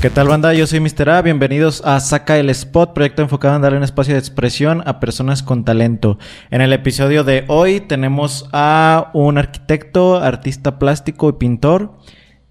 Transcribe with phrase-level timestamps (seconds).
[0.00, 0.54] ¿Qué tal banda?
[0.54, 1.10] Yo soy Mr.
[1.10, 4.98] A, bienvenidos a Saca el Spot, proyecto enfocado en darle un espacio de expresión a
[4.98, 6.18] personas con talento.
[6.50, 11.98] En el episodio de hoy tenemos a un arquitecto, artista plástico y pintor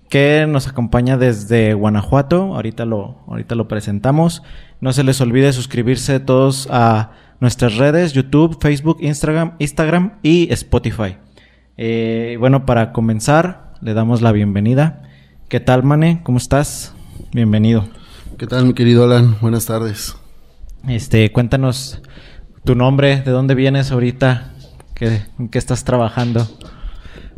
[0.10, 2.54] que nos acompaña desde Guanajuato.
[2.54, 4.44] Ahorita lo, ahorita lo presentamos.
[4.80, 11.18] No se les olvide suscribirse todos a nuestras redes, YouTube, Facebook, Instagram, Instagram y Spotify.
[11.78, 15.02] Eh, bueno, para comenzar, le damos la bienvenida.
[15.48, 16.22] ¿Qué tal, Mane?
[16.24, 16.94] ¿Cómo estás?
[17.32, 17.88] Bienvenido.
[18.38, 19.38] ¿Qué tal, mi querido Alan?
[19.42, 20.16] Buenas tardes.
[20.88, 22.02] Este, cuéntanos
[22.64, 24.54] tu nombre, de dónde vienes ahorita,
[24.96, 26.48] qué, en qué estás trabajando.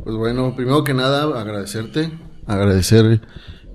[0.04, 2.12] Pues bueno, primero que nada, agradecerte,
[2.48, 3.22] agradecer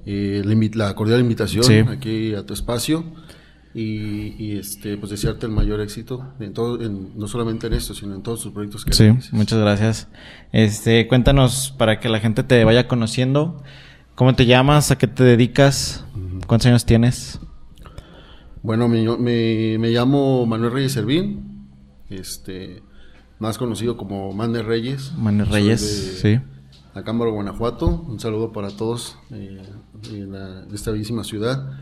[0.07, 0.43] eh,
[0.75, 1.79] la, cordial invitación Sí.
[1.89, 3.05] aquí a tu espacio
[3.75, 7.95] y, y, este, pues desearte el mayor éxito, en todo, en- no solamente en esto,
[7.95, 9.33] sino en todos tus proyectos que Sí, realices.
[9.33, 10.09] muchas gracias.
[10.53, 13.63] Este, cuéntanos para que la gente te vaya conociendo.
[14.15, 14.91] ¿Cómo te llamas?
[14.91, 16.06] ¿A qué te dedicas?
[16.47, 17.41] ¿Cuántos años tienes?
[18.63, 21.69] Bueno, me, me- me llamo Manuel Reyes Servín,
[22.11, 22.83] este,
[23.39, 25.13] más conocido como Manuel Reyes.
[25.17, 26.45] Manuel Reyes, de sí.
[26.95, 27.87] Acámbaro, Guanajuato.
[27.87, 29.63] Un saludo para todos eh,
[30.13, 31.79] en la- esta bellísima ciudad.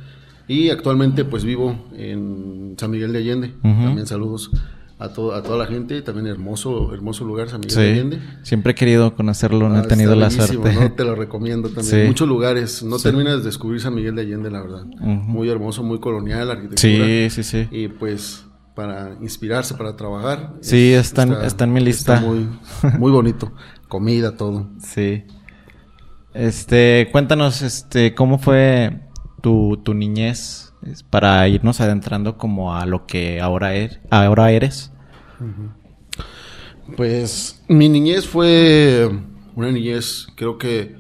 [0.47, 3.55] Y actualmente pues vivo en San Miguel de Allende.
[3.63, 4.51] También saludos
[4.99, 6.01] a, to- a toda la gente.
[6.03, 7.91] También hermoso, hermoso lugar San Miguel de.
[7.93, 8.19] Allende.
[8.43, 10.73] Siempre he querido conocerlo, no Ah, he tenido está la suerte.
[10.73, 10.93] ¿no?
[10.93, 12.03] Te lo recomiendo también.
[12.03, 12.07] Sí.
[12.07, 12.83] Muchos lugares.
[12.83, 13.05] No Sí.
[13.05, 14.85] terminas de descubrir San Miguel de Allende, la verdad.
[15.01, 17.05] Muy hermoso, muy colonial, arquitectura.
[17.07, 17.69] Sí, sí, sí.
[17.71, 20.55] Y pues para inspirarse, para trabajar.
[20.61, 22.15] Sí, está en- está en mi lista.
[22.17, 22.49] está muy,
[22.99, 23.53] muy bonito.
[23.89, 24.69] Comida, todo.
[24.81, 25.25] Sí.
[26.33, 29.01] Este, cuéntanos, este, ¿cómo fue
[29.41, 34.93] tu, tu niñez Es para irnos adentrando como a lo que ahora, er- ahora eres?
[36.97, 39.11] Pues mi niñez fue
[39.57, 40.97] una niñez, creo que,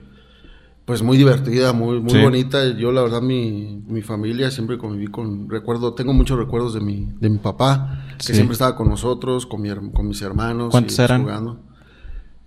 [0.86, 2.20] pues muy divertida, muy, muy Sí.
[2.22, 2.66] bonita.
[2.76, 7.08] Yo, la verdad, mi, mi familia siempre conviví con, recuerdo, tengo muchos recuerdos de mi,
[7.20, 8.34] de mi papá, que Sí.
[8.34, 10.70] siempre estaba con nosotros, con, mi con mis hermanos.
[10.70, 11.22] ¿Cuántos y, eran?
[11.22, 11.60] jugando.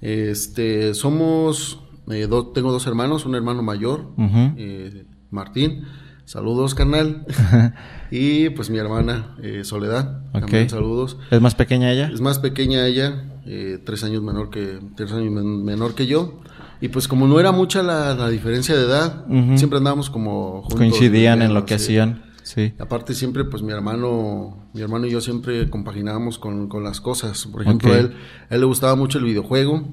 [0.02, 1.80] Este, somos,
[2.10, 5.84] eh, do- tengo dos hermanos, un hermano mayor, eh, Martín.
[6.28, 7.26] Saludos, canal.
[8.12, 10.24] y pues mi hermana, eh, Soledad.
[10.34, 10.42] Ok.
[10.42, 11.18] También saludos.
[11.32, 12.10] ¿Es más pequeña ella?
[12.14, 16.42] Es más pequeña ella, eh, tres años menor que tres años men- menor que yo.
[16.82, 20.78] Y pues como no era mucha la, la diferencia de edad, siempre andábamos como juntos,
[20.78, 22.24] Coincidían en lo que hacían.
[22.48, 22.74] Sí.
[22.80, 27.46] Aparte siempre pues mi hermano, mi hermano y yo siempre compaginábamos con, con las cosas.
[27.48, 28.14] Por ejemplo, a él,
[28.50, 29.84] a él le gustaba mucho el videojuego.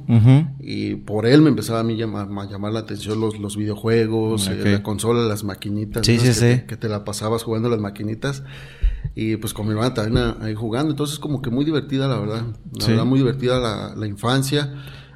[0.60, 4.47] Y por él me empezaba a mí llamar, a llamar la atención los, los videojuegos,
[4.48, 6.06] eh, la consola, las maquinitas.
[6.06, 6.60] Sí, esas sí, que, sí.
[6.60, 8.44] Te, que te la pasabas jugando las maquinitas.
[9.16, 10.91] Y pues con mi hermana también ahí jugando.
[10.93, 12.43] Entonces como que muy divertida, la verdad.
[12.78, 14.72] La verdad, muy divertida la, la infancia.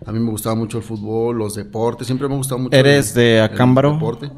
[0.06, 2.06] A mí me gustaba mucho el fútbol, los deportes.
[2.06, 2.76] Siempre me ha gustado mucho.
[2.76, 3.92] ¿Eres el- de el Acámbaro?
[3.94, 4.30] deporte.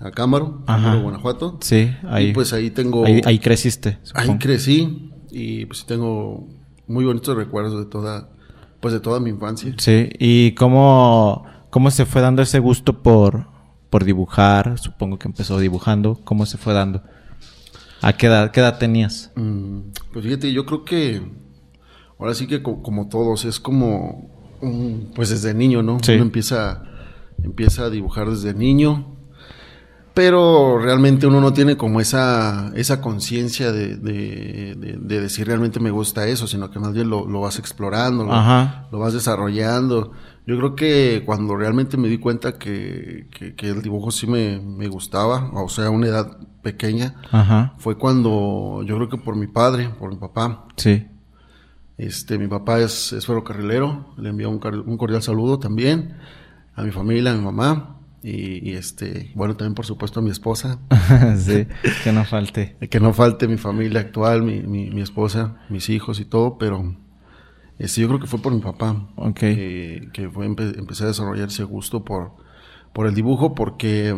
[0.00, 0.78] Acámbaro, Ajá.
[0.78, 1.58] Acámbaro, Guanajuato.
[1.60, 2.28] Sí, ahí.
[2.28, 3.04] Y pues ahí tengo...
[3.04, 3.98] ahí, ahí creciste.
[4.14, 5.10] Ahí crecí.
[5.30, 6.46] Y pues tengo
[6.86, 8.30] muy bonitos recuerdos de toda...
[8.80, 9.74] Pues de toda mi infancia.
[9.78, 13.48] Sí, ¿y cómo, cómo se fue dando ese gusto por,
[13.90, 14.78] por dibujar?
[14.78, 16.20] Supongo que empezó dibujando.
[16.24, 17.02] ¿Cómo se fue dando?
[18.02, 19.32] ¿A qué edad, qué edad tenías?
[19.34, 19.80] Mm,
[20.12, 21.20] Pues fíjate, yo creo que
[22.20, 24.30] ahora sí que co- como todos, es como,
[25.16, 25.98] pues desde niño, ¿no?
[26.00, 26.12] Sí.
[26.12, 26.84] Uno empieza,
[27.42, 29.16] empieza a dibujar desde niño,
[30.14, 35.78] pero realmente uno no tiene como esa, esa conciencia de, de, de- de decir realmente
[35.80, 40.12] me gusta eso, sino que más bien lo, lo vas explorando, lo, vas desarrollando.
[40.46, 44.60] Yo creo que cuando realmente me di cuenta que, que- que el dibujo sí me,
[44.60, 47.74] me gustaba, o sea, a una edad pequeña, Ajá.
[47.78, 50.64] fue cuando yo creo que por mi padre, por mi papá.
[50.76, 51.06] Sí.
[51.96, 56.16] Este, mi papá es, es ferrocarrilero, le envío un, un cordial saludo también
[56.76, 60.30] a mi familia, a mi mamá y, y, este, bueno, también por supuesto a mi
[60.30, 60.78] esposa.
[61.38, 61.66] sí,
[62.04, 62.76] que no falte.
[62.90, 66.96] Que no falte mi familia actual, mi, mi, mi esposa, mis hijos y todo, pero
[67.78, 69.08] este, yo creo que fue por mi papá.
[69.16, 69.38] Ok.
[69.38, 72.32] Que, que fue, empe- empecé a desarrollar ese gusto por,
[72.92, 74.08] por el dibujo, porque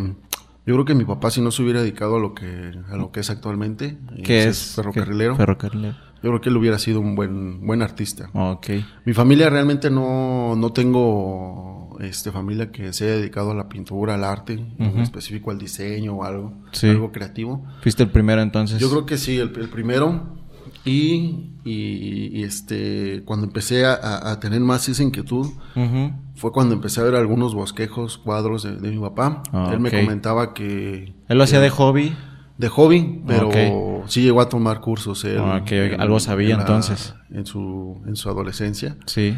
[0.66, 3.10] yo creo que mi papá si no se hubiera dedicado a lo que, a lo
[3.12, 4.74] que es actualmente, ¿Qué ese es?
[4.76, 5.36] ferrocarrilero.
[5.36, 5.96] Ferrocarrilero.
[6.22, 8.28] Yo creo que él hubiera sido un buen, buen artista.
[8.34, 8.68] Ok.
[9.06, 14.14] Mi familia realmente no, no tengo este, familia que se haya dedicado a la pintura,
[14.14, 15.00] al arte, en Ujú.
[15.00, 16.88] específico al diseño o algo, Sí.
[16.88, 17.64] algo creativo.
[17.82, 18.78] ¿Fuiste el primero entonces?
[18.80, 20.36] Yo creo que sí, el, el primero.
[20.84, 23.92] Y, y- y, este, cuando empecé a,
[24.30, 26.12] a- tener más esa inquietud, Ujú.
[26.36, 29.42] fue cuando empecé a ver algunos bosquejos, cuadros de, de mi papá.
[29.52, 29.96] Ah, Él me ok.
[29.96, 31.14] comentaba que...
[31.28, 32.14] Él lo hacía de hobby.
[32.56, 34.04] de hobby, pero Ok.
[34.08, 35.24] sí llegó a tomar cursos.
[35.24, 37.14] él, Ah, ok, algo sabía la- entonces.
[37.30, 38.96] En su, en su adolescencia.
[39.06, 39.36] Sí.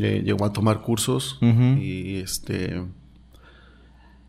[0.00, 1.38] Eh, llegó a tomar cursos
[1.80, 2.82] y este...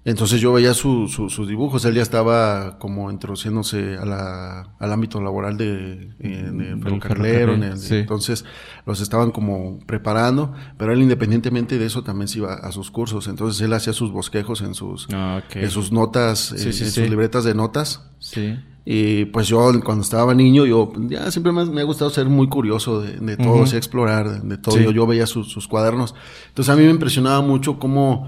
[0.06, 4.94] Entonces yo veía su- su- sus dibujos, él ya estaba como introduciéndose a la- al
[4.94, 7.96] ámbito laboral de, en el Del ferrocarrilero, en el- sí.
[7.98, 8.46] entonces
[8.86, 13.28] los estaban como preparando, pero él independientemente de eso también se iba a sus cursos,
[13.28, 16.92] entonces él hacía sus bosquejos en sus, Ah, en sus notas, Sí, en, sí, en
[16.92, 18.10] sus libretas de notas.
[18.20, 18.58] Sí.
[18.86, 22.48] Y pues yo cuando estaba niño, yo ya siempre me, me ha gustado ser muy
[22.50, 24.76] curioso de, de todo, sí, explorar de, de todo.
[24.78, 24.84] Sí.
[24.84, 26.16] Yo, yo veía sus, sus cuadernos.
[26.48, 28.28] Entonces a mí me impresionaba mucho cómo,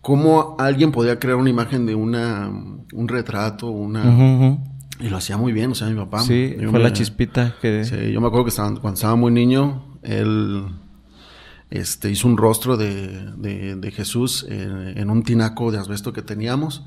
[0.00, 2.48] cómo alguien podía crear una imagen de una,
[2.92, 4.02] un retrato, una...
[4.98, 6.20] Y lo hacía muy bien, o sea, mi papá.
[6.20, 7.84] Sí, fue me- la chispita que...
[7.84, 10.64] Sí, yo me acuerdo que estaba- cuando estaba muy niño, él
[11.70, 16.22] este, hizo un rostro de, de- de Jesús en, en un tinaco de asbesto que
[16.22, 16.84] teníamos.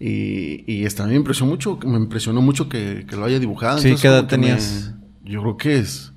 [0.00, 3.78] Y, y a mí me impresionó mucho, me impresionó mucho que, que lo haya dibujado.
[3.78, 4.94] Sí, Entonces, ¿qué edad me- tenías?
[5.24, 6.12] yo creo que es,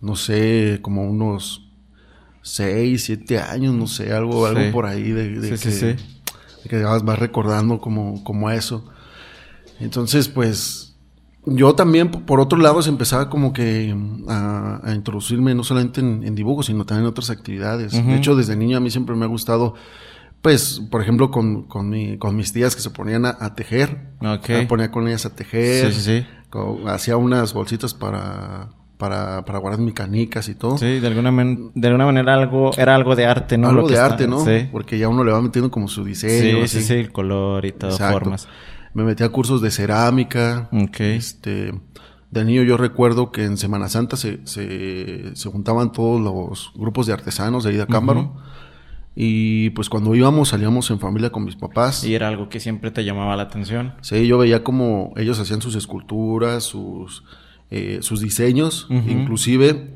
[0.00, 1.68] no sé, como unos
[2.42, 5.86] 6, 7 años, no sé, algo, algo por ahí de, de Sí, que, sí,
[6.64, 8.84] de que vas, vas recordando como, como eso.
[9.80, 10.96] Entonces, pues,
[11.46, 16.00] yo también, por otro lado, se empezaba como que mm, a, a introducirme no solamente
[16.00, 17.92] en, en dibujos, sino también en otras actividades.
[18.08, 19.74] De hecho, desde niño a mí siempre me ha gustado,
[20.44, 24.10] pues, por ejemplo, con, con, mi- con mis tías que se ponían a, a tejer.
[24.20, 24.48] Ok.
[24.50, 25.90] Me ponía con ellas a tejer.
[25.90, 26.26] Sí, sí, sí.
[26.86, 28.68] Hacía unas bolsitas para,
[28.98, 30.76] para, para guardar mis canicas y todo.
[30.76, 33.68] Sí, de alguna, man- de alguna manera algo, era algo de arte, ¿no?
[33.70, 34.44] Algo Lo que de está- arte, ¿no?
[34.44, 34.68] Sí.
[34.70, 36.58] Porque ya uno le va metiendo como su Sí, diseño.
[36.66, 36.82] sí, así.
[36.82, 38.12] sí, el color y Exacto.
[38.12, 38.46] formas.
[38.92, 40.68] Me metí a cursos de cerámica.
[40.72, 41.00] Ok.
[41.00, 41.72] Este,
[42.30, 47.06] de niño yo recuerdo que en Semana Santa se, se, se juntaban todos los grupos
[47.06, 48.36] de artesanos de ahí de Acámbaro.
[49.16, 52.04] Y pues cuando íbamos, salíamos en familia con mis papás.
[52.04, 53.94] Y era algo que siempre te llamaba la atención.
[54.00, 57.22] Sí, yo veía como ellos hacían sus esculturas, sus,
[57.70, 59.94] eh, sus diseños, inclusive,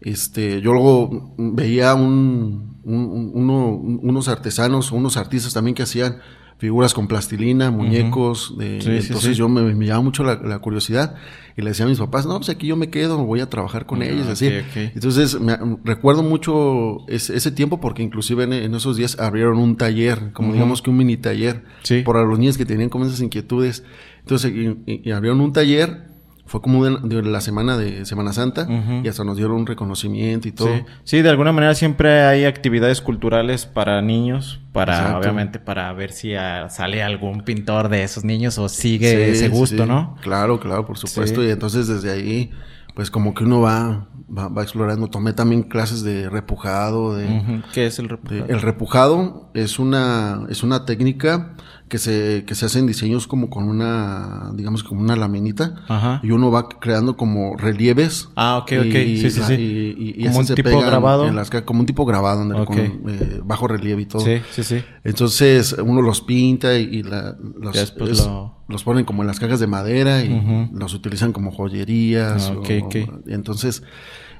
[0.00, 6.18] este, yo luego veía un- uno- unos artesanos, unos artistas también que hacían
[6.58, 9.34] figuras con plastilina, muñecos, sí, entonces sí.
[9.34, 11.14] yo me, me llamaba mucho la, la curiosidad
[11.54, 13.84] y le decía a mis papás, no, pues aquí yo me quedo, voy a trabajar
[13.84, 14.46] con Ah, ellos, así.
[14.94, 19.76] Entonces, me, recuerdo mucho ese, ese tiempo porque inclusive en, en esos días abrieron un
[19.76, 21.62] taller, como digamos que un mini taller,
[22.04, 23.84] por los niños que tenían como esas inquietudes.
[24.20, 26.08] Entonces, y, y- y abrieron un taller,
[26.46, 28.66] fue como de, de la semana de Semana Santa,
[29.02, 30.68] y hasta nos dieron un reconocimiento y todo.
[30.74, 30.84] Sí.
[31.04, 35.18] sí, de alguna manera siempre hay actividades culturales para niños, para Exacto.
[35.18, 39.48] obviamente para ver si ah, sale algún pintor de esos niños o sigue Sí, ese
[39.48, 39.88] gusto, sí.
[39.88, 40.16] ¿no?
[40.22, 41.42] Claro, claro, por supuesto.
[41.42, 42.50] Y entonces desde ahí,
[42.94, 45.08] pues como que uno va, va, va explorando.
[45.08, 47.62] Tomé también clases de repujado, de.
[47.72, 48.46] ¿Qué es el de- repujado?
[48.48, 51.54] el repujado es una, es una técnica
[51.88, 55.84] que se, que se hace en diseños como con una, digamos como una laminita.
[55.88, 56.20] Ajá.
[56.24, 58.28] Y uno va creando como relieves.
[58.34, 58.94] Ah, ok, ok.
[58.94, 59.52] Y- Sí, sí, sí.
[59.54, 61.28] Y, y- Como un se tipo grabado.
[61.28, 62.66] en las como un tipo grabado, ándale, Ok.
[62.66, 62.78] con
[63.08, 64.22] eh, bajo relieve y todo.
[64.24, 64.82] Sí, sí, sí.
[65.04, 69.60] Entonces uno los pinta y, la- los, es- lo- los ponen como en las cajas
[69.60, 72.50] de madera y los utilizan como joyerías.
[72.52, 73.20] Ah, ok, o-.
[73.28, 73.84] Entonces,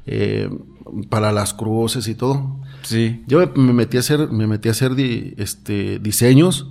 [0.05, 0.51] eh,
[1.11, 2.61] para las cruces y todo.
[2.83, 3.23] Sí.
[3.27, 6.71] Yo me- me metí a hacer, me metí a hacer di- este, diseños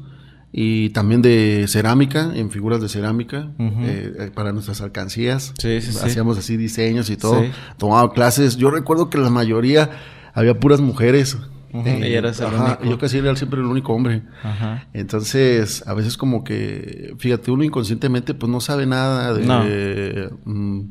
[0.57, 5.53] y también de cerámica, en figuras de cerámica, eh, eh, para nuestras alcancías.
[5.59, 5.99] Sí, sí, sí.
[6.01, 7.41] Hacíamos así diseños y todo.
[7.41, 7.51] Sí.
[7.77, 8.55] Tomaba clases.
[8.55, 9.89] Yo recuerdo que la mayoría
[10.33, 11.37] había puras mujeres.
[11.73, 12.79] El ajá.
[12.85, 14.23] Yo casi era siempre el único hombre.
[14.43, 14.87] Ajá.
[14.93, 20.29] Entonces, a veces como que, fíjate, uno inconscientemente pues no sabe nada de...
[20.45, 20.81] mm,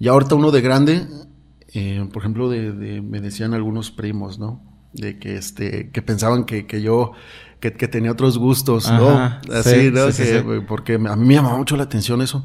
[0.00, 1.06] y ahorita uno de grande,
[1.72, 4.60] eh, por ejemplo, de, de- me decían algunos primos, ¿no?
[4.92, 7.12] De que, este, que pensaban que, que yo,
[7.60, 8.98] que, que tenía otros gustos, Ajá,
[9.48, 9.54] ¿no?
[9.54, 10.10] Así, sí, ¿no?
[10.12, 10.64] sí, Que- sí.
[10.66, 12.44] Porque a mí me llamaba mucho la atención eso.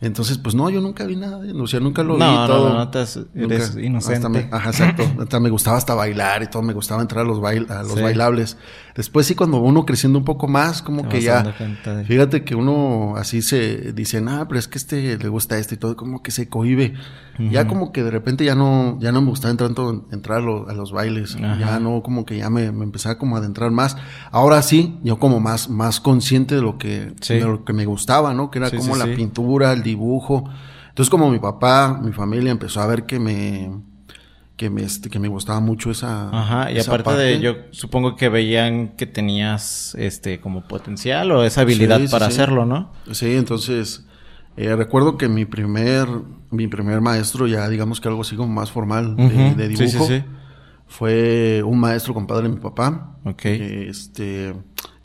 [0.00, 2.68] Entonces, pues no, yo nunca vi nada, o sea, nunca lo No, vi no, todo.
[2.68, 3.82] no, no, has- eres Nunca.
[3.86, 4.16] inocente.
[4.18, 5.02] Hasta me- ajá, exacto.
[5.20, 7.94] Hasta me gustaba hasta bailar y todo, me gustaba entrar a los, bail- a los
[7.94, 8.00] Sí.
[8.02, 8.56] bailables.
[8.94, 11.42] Después sí, cuando uno creciendo un poco más, como Te que ya...
[11.42, 15.74] de- Fíjate que uno así se dice, ah, pero es que este le gusta este
[15.74, 16.94] y todo, como que se cohibe.
[17.52, 19.70] Ya como que de repente ya no, ya no me gustaba entrar,
[20.10, 21.36] entrar a, lo- a los bailes.
[21.36, 21.56] Ajá.
[21.60, 23.96] Ya no, como que ya me, me empezaba como a adentrar más.
[24.32, 27.34] Ahora sí, yo como más, más consciente de lo que, Sí.
[27.34, 28.50] de lo que me gustaba, ¿no?
[28.50, 30.44] Que era Sí, como la pintura, el dibujo.
[30.88, 33.70] Entonces como mi papá, mi familia empezó a ver que me,
[34.56, 36.30] que me, este, que me gustaba mucho esa.
[36.30, 41.44] Ajá, y esa aparte de yo supongo que veían que tenías este como potencial o
[41.44, 42.32] esa habilidad Sí, para sí.
[42.32, 42.90] hacerlo, ¿no?
[43.12, 44.04] Sí, entonces
[44.56, 46.08] eh, recuerdo que mi primer,
[46.50, 50.24] mi primer maestro, ya digamos que algo así como más formal de, dibujo, sí.
[50.88, 53.16] fue un maestro compadre de mi papá.
[53.24, 53.36] Ok.
[53.36, 54.54] que, este,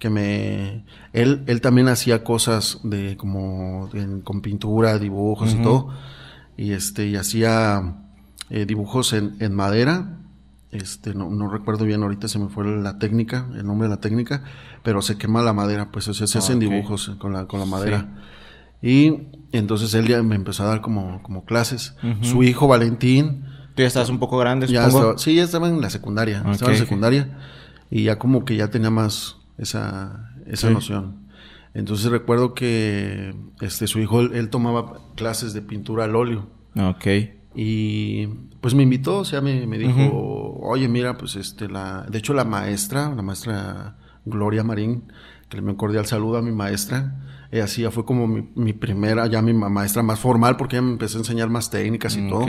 [0.04, 0.84] que me,
[1.14, 3.90] él, él también hacía cosas de como
[4.26, 5.94] con pintura, dibujos y todo,
[6.58, 8.02] y este, y hacía
[8.50, 10.20] eh, dibujos en, en madera
[10.72, 14.02] este, no, no, recuerdo bien ahorita, se me fue la técnica, el nombre de la
[14.02, 14.44] técnica,
[14.84, 17.66] pero se quema la madera, pues o sea, se hacen dibujos con la, con la
[17.66, 18.10] madera.
[18.82, 21.96] Y entonces él ya me empezó a dar como, como clases.
[22.24, 23.46] Su hijo Valentín.
[23.76, 26.44] Tú ya estabas un poco grande, ya sí, ya estaba en la secundaria.
[26.52, 27.38] estaba en la secundaria.
[27.90, 31.28] Y ya como que ya tenía más esa, esa noción.
[31.74, 36.48] Entonces recuerdo que este su hijo, él, tomaba clases de pintura al óleo.
[36.76, 37.08] Ok.
[37.56, 38.28] Y
[38.62, 42.34] pues me invitó, o sea, me, me dijo, oye, mira, pues este, la, de hecho
[42.34, 45.04] la maestra, la maestra Gloria Marín,
[45.50, 47.20] que le me un cordial saludo a mi maestra,
[47.52, 50.94] ella sí, ya fue como mi, primera, ya mi maestra más formal, porque ella me
[50.94, 52.48] empezó a enseñar más técnicas y mm, todo.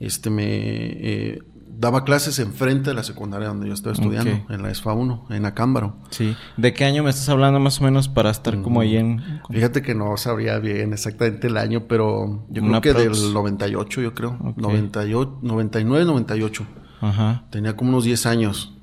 [0.00, 1.42] Este, me, eh,
[1.80, 5.46] daba clases enfrente de la secundaria donde yo estaba estudiando, en la ESFA 1, en
[5.46, 5.96] Acámbaro.
[6.10, 6.36] Sí.
[6.58, 9.40] ¿De qué año me estás hablando más o menos para estar como ahí en...?
[9.50, 14.14] Fíjate que no sabría bien exactamente el año, pero yo creo que del 98, yo
[14.14, 14.36] creo.
[14.56, 16.66] 98, 99, 98.
[17.00, 17.44] Ajá.
[17.48, 18.74] Tenía como unos 10 años.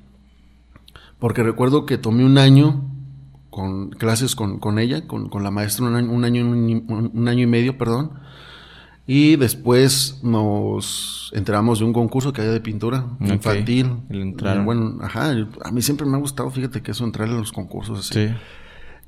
[1.20, 2.82] Porque recuerdo que tomé un año
[3.50, 7.42] con clases con, con ella, con, con, la maestra, un año, un año, un año
[7.44, 8.26] y medio, perdón
[9.10, 13.90] y después nos enteramos de un concurso que había de pintura infantil.
[14.66, 15.34] Bueno, ajá,
[15.64, 18.28] a mí siempre me ha gustado, fíjate que eso, entrar en los concursos así.
[18.28, 18.34] Sí.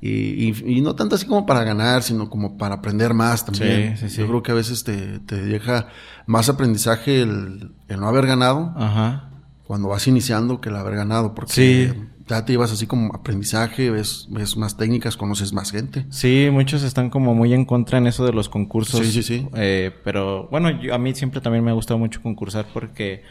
[0.01, 3.95] Y, y, no tanto así como para ganar, sino como para aprender más también.
[3.95, 5.89] Sí, sí, Yo creo que a veces te, te deja
[6.25, 9.29] más aprendizaje el, el, no haber ganado Ajá.
[9.67, 11.35] cuando vas iniciando que el haber ganado.
[11.35, 11.93] Porque
[12.27, 16.05] ya te llevas así como aprendizaje, ves, ves más técnicas, conoces más gente.
[16.09, 18.99] Sí, muchos están como muy en contra en eso de los concursos.
[19.01, 19.47] Sí, sí, sí.
[19.55, 23.23] Eh, pero bueno, a mí siempre también me ha gustado mucho concursar porque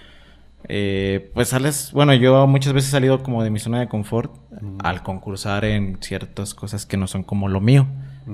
[0.69, 4.35] eh, pues sales, bueno, yo muchas veces he salido como de mi zona de confort
[4.83, 7.87] al concursar en ciertas cosas que no son como lo mío.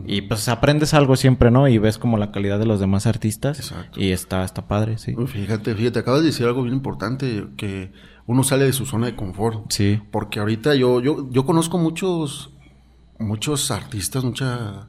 [0.04, 1.68] Y pues aprendes algo siempre, ¿no?
[1.68, 3.58] Y ves como la calidad de los demás artistas.
[3.58, 3.98] Exacto.
[3.98, 5.14] Y está, está padre, sí.
[5.26, 7.92] Fíjate, fíjate, acabas de decir algo bien importante, que
[8.26, 9.70] uno sale de su zona de confort.
[9.70, 10.00] Sí.
[10.10, 12.50] Porque ahorita yo, yo, yo conozco muchos,
[13.18, 14.88] muchos artistas, mucha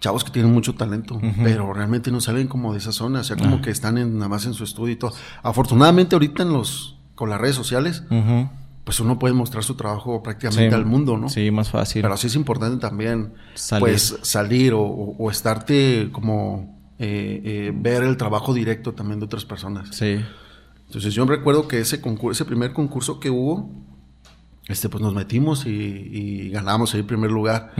[0.00, 3.36] chavos que tienen mucho talento, pero realmente no salen como de esa zona, o sea,
[3.36, 5.12] como que están en, nada más en su estudio y todo.
[5.42, 8.04] Afortunadamente ahorita en los, con las redes sociales,
[8.84, 11.28] pues uno puede mostrar su trabajo prácticamente al mundo, ¿no?
[11.28, 12.02] Sí, más fácil.
[12.02, 13.80] Pero sí es importante también, salir.
[13.80, 19.88] pues, salir o, estarte como, eh, eh, ver el trabajo directo también de otras personas.
[19.96, 20.20] Sí.
[20.86, 23.70] Entonces yo recuerdo que ese concurso, ese primer concurso que hubo,
[24.68, 27.72] este, pues nos metimos y, ganamos el primer lugar.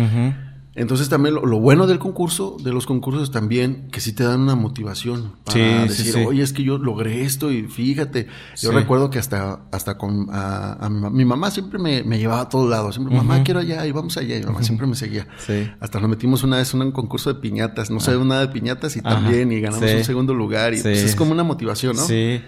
[0.76, 4.56] Entonces también lo, bueno del concurso, de los concursos también, que sí te dan una
[4.56, 8.26] motivación para decir, oye, es que yo logré esto y fíjate.
[8.60, 12.96] Yo recuerdo que hasta, hasta con a, mi, mamá siempre me, llevaba a todos lados.
[12.96, 14.36] Siempre, mamá, quiero allá y vamos allá.
[14.36, 15.26] Y mamá siempre me seguía.
[15.80, 17.90] Hasta nos metimos una vez en un concurso de piñatas.
[17.90, 20.74] No sabía nada de piñatas y también, y ganamos un segundo lugar.
[20.74, 22.02] Y pues, es como una motivación, ¿no?
[22.02, 22.42] Sí.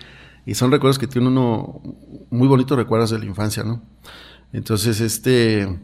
[0.48, 1.82] Y son recuerdos que tiene uno,
[2.30, 3.82] muy bonitos recuerdos de la infancia, ¿no?
[4.50, 5.78] Entonces, este,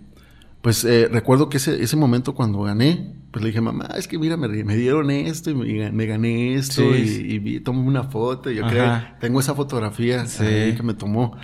[0.62, 4.18] pues eh, recuerdo que ese, ese momento cuando gané, pues le dije, mamá, es que
[4.18, 8.50] mira, me, me dieron esto y me, gané esto y, y tomé una foto.
[8.50, 11.36] Y yo creo, tengo esa fotografía que me tomó.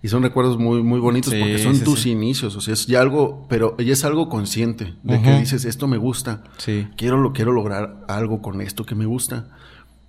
[0.00, 2.54] Y son recuerdos muy, muy bonitos porque son tus inicios.
[2.54, 5.96] O sea, es ya algo, pero ya es algo consciente de que dices, esto me
[5.96, 6.44] gusta.
[6.96, 9.48] Quiero, quiero lograr algo con esto que me gusta.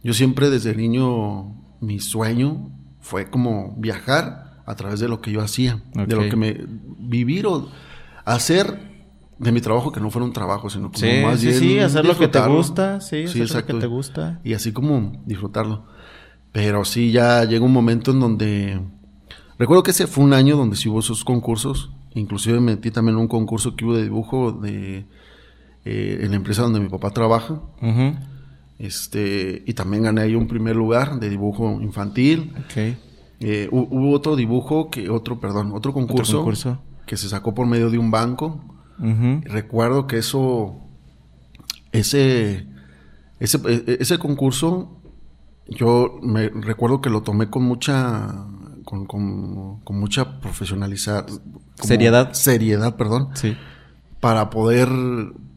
[0.03, 2.71] Yo siempre desde niño mi sueño
[3.01, 6.57] fue como viajar a través de lo que yo hacía, de lo que me
[6.99, 7.69] vivir o
[8.23, 8.91] hacer
[9.37, 12.17] de mi trabajo que no fuera un trabajo, sino como más bien sí, hacer lo
[12.17, 14.39] que te gusta, sí, hacer lo que te gusta.
[14.43, 15.87] Y así como disfrutarlo.
[16.51, 18.81] Pero sí ya llega un momento en donde
[19.57, 23.27] recuerdo que ese fue un año donde sí hubo esos concursos, inclusive metí también un
[23.27, 25.05] concurso que hubo de dibujo de
[25.85, 27.59] eh, en la empresa donde mi papá trabaja.
[28.81, 32.51] Este, y también gané ahí un primer lugar de dibujo infantil.
[33.39, 36.43] Eh, hubo otro dibujo que, otro, perdón, otro concurso,
[37.05, 38.59] que se sacó por medio de un banco.
[39.43, 40.79] Recuerdo que eso,
[41.91, 42.65] ese,
[43.39, 44.99] ese, e, ese concurso,
[45.67, 48.47] yo me recuerdo que lo tomé con mucha,
[48.83, 51.27] con, con, con mucha profesionalizar,
[51.75, 53.29] seriedad, seriedad, perdón.
[53.35, 53.55] Sí
[54.21, 54.87] para poder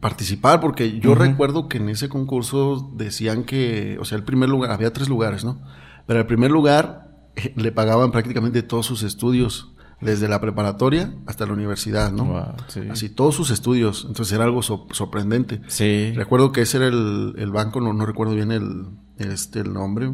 [0.01, 4.71] participar, porque yo recuerdo que en ese concurso decían que, o sea, el primer lugar,
[4.71, 5.61] había tres lugares, ¿no?
[6.05, 11.45] Pero el primer lugar eh, le pagaban prácticamente todos sus estudios, desde la preparatoria hasta
[11.45, 12.55] la universidad, ¿no?
[12.91, 14.05] Así, todos sus estudios.
[14.07, 15.61] Entonces era algo sorprendente.
[15.67, 16.11] Sí.
[16.15, 20.11] Recuerdo que ese era el, banco, no, no recuerdo bien el, este, el nombre,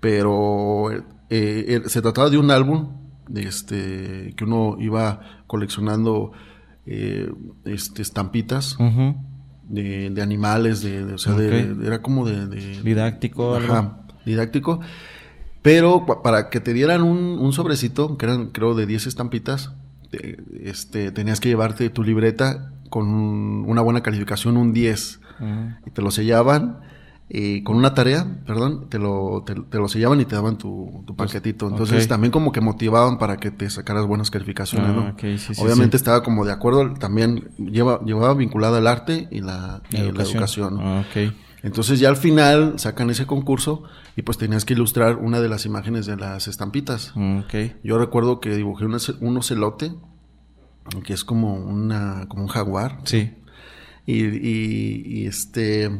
[0.00, 2.92] pero eh, eh, se trataba de un álbum
[3.28, 6.32] de este, que uno iba coleccionando
[6.86, 7.30] eh,
[7.64, 8.76] este, estampitas
[9.68, 11.34] de, animales, de, o sea,
[11.84, 12.46] era como de,
[12.82, 13.56] Didáctico.
[13.56, 14.80] Ajá, didáctico.
[15.62, 19.72] Pero para que te dieran un, un sobrecito, que eran creo de 10 estampitas,
[20.10, 25.20] te- este, tenías que llevarte tu libreta con un- una buena calificación, un 10.
[25.86, 26.78] Y te lo sellaban
[27.28, 31.02] eh, con una tarea, perdón, te lo, te, te lo sellaban y te daban tu,
[31.06, 31.68] tu paquetito.
[31.68, 35.08] Entonces también como que motivaban para que te sacaras buenas calificaciones, Ah, ¿no?
[35.10, 36.02] ok, sí, sí, Obviamente sí.
[36.02, 40.76] estaba como de acuerdo, también lleva, llevaba vinculada el arte y la, y la Educación.
[40.76, 40.80] ¿no?
[40.82, 41.32] Ah, ok.
[41.62, 43.82] Entonces ya al final sacan ese concurso
[44.14, 47.10] y pues tenías que ilustrar una de las imágenes de las estampitas.
[47.16, 47.54] Mm, Ok.
[47.82, 49.92] Yo recuerdo que dibujé un, un ocelote,
[51.04, 53.00] que es como, una, como un jaguar.
[53.02, 53.32] Sí.
[54.06, 55.90] Y, y- y, este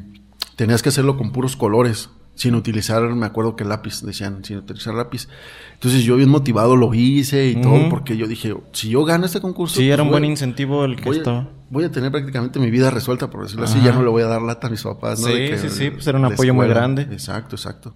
[0.57, 4.93] tenías que hacerlo con puros colores, sin utilizar, me acuerdo que lápiz, decían, sin utilizar
[4.95, 5.27] lápiz.
[5.75, 9.41] Entonces yo bien motivado lo hice y todo, porque yo dije, si yo gano este
[9.41, 9.77] concurso...
[9.77, 11.39] Sí, era pues un buen voy- incentivo el que voy, estaba.
[11.39, 13.81] a, voy a tener prácticamente mi vida resuelta, por decirlo así.
[13.83, 15.29] Ya no le voy a dar lata a mis papás, ¿no?
[15.29, 17.03] Sí, De que- sí, sí, pues era un apoyo muy grande.
[17.11, 17.95] Exacto, exacto.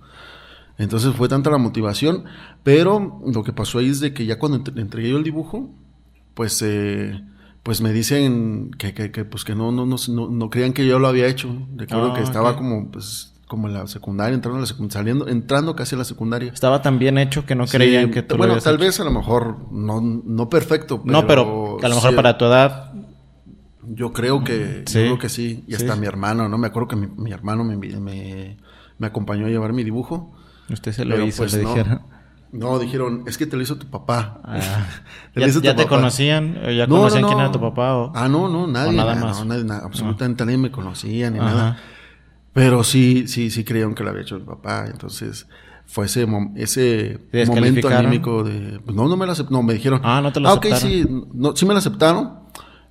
[0.78, 2.24] Entonces fue tanta la motivación,
[2.62, 5.74] pero lo que pasó ahí es de que ya cuando entre- entregué yo el dibujo,
[6.32, 7.20] pues eh,
[7.62, 9.96] pues me dicen que, que, que, pues que no, no, no,
[10.30, 11.54] no, creían que yo lo había hecho.
[11.76, 15.26] Recuerdo Ah, que estaba como pues como en la secundaria, entrando a la secundaria, saliendo,
[15.28, 16.52] entrando casi a la secundaria.
[16.52, 18.84] Estaba tan bien hecho que no creían Sí, que tú bueno, tal hecho.
[18.84, 22.44] vez a lo mejor no, no perfecto, No, pero a lo mejor sí, para tu
[22.44, 22.92] edad.
[23.88, 25.00] yo creo que, Sí.
[25.00, 25.64] yo creo que sí.
[25.66, 26.58] Y hasta mi hermano, ¿no?
[26.58, 28.56] Me acuerdo que mi, mi hermano me, me,
[28.98, 30.32] me acompañó a llevar mi dibujo.
[30.70, 31.68] Usted se lo hizo, pues, le no.
[31.70, 32.02] dijeron.
[32.52, 34.40] No, dijeron, es que te lo hizo tu papá.
[34.44, 34.58] Ah.
[35.34, 36.58] Te ¿Ya, hizo tu ya te conocían?
[36.66, 37.94] ¿O ¿Ya No, conocían no, quién era tu papá?
[37.96, 38.12] O...
[38.14, 38.90] Ah, no, no, nadie.
[38.90, 39.38] o nada na- más.
[39.38, 41.48] no, nadie, na- absolutamente nadie me conocía ni Ajá.
[41.48, 41.78] nada.
[42.52, 44.86] Pero sí, sí, sí creyeron que lo había hecho mi papá.
[44.88, 45.46] Entonces,
[45.86, 48.80] fue ese, mom- ese ¿Te momento anímico de...
[48.84, 49.60] pues, no, no me lo aceptaron.
[49.60, 50.00] No, me dijeron...
[50.02, 50.90] Ah, ¿no te lo ah, ok, aceptaron?
[50.90, 51.26] sí.
[51.32, 52.39] No, sí me lo aceptaron.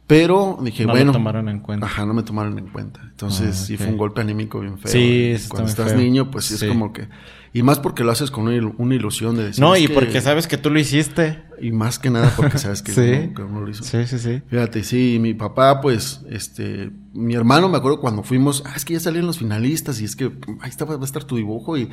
[0.10, 1.12] Pero dije, No lo bueno...
[1.12, 1.86] tomaron en cuenta.
[1.86, 3.00] Ajá, no me tomaron en cuenta.
[3.12, 4.92] Entonces, Ah, sí fue un golpe anímico bien feo.
[4.92, 5.98] Sí, está Cuando estás feo.
[6.00, 6.66] niño, pues sí, Sí.
[6.66, 7.08] es como que...
[7.54, 9.64] Y más porque lo haces con una, il- una ilusión de decir...
[9.64, 11.44] No, y que- porque sabes que tú lo hiciste.
[11.62, 13.02] Y más que nada porque sabes que, Sí.
[13.02, 13.84] uno, que uno lo hizo.
[13.84, 14.42] Sí, sí, sí.
[14.48, 18.94] Fíjate, sí, mi papá, pues, este, mi hermano, me acuerdo cuando fuimos, ah, es que
[18.96, 20.26] ya salieron los finalistas y es que
[20.62, 21.90] ahí está, va a estar tu dibujo y,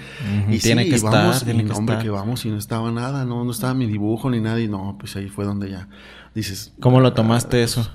[0.51, 2.05] y tiene sí, que y vamos, estar, tiene y que no, hombre, estar.
[2.05, 4.97] que vamos y no estaba nada, no, no estaba mi dibujo ni nada y no,
[4.99, 5.89] pues ahí fue donde ya
[6.35, 6.73] dices.
[6.81, 7.91] ¿Cómo lo ah, tomaste eso?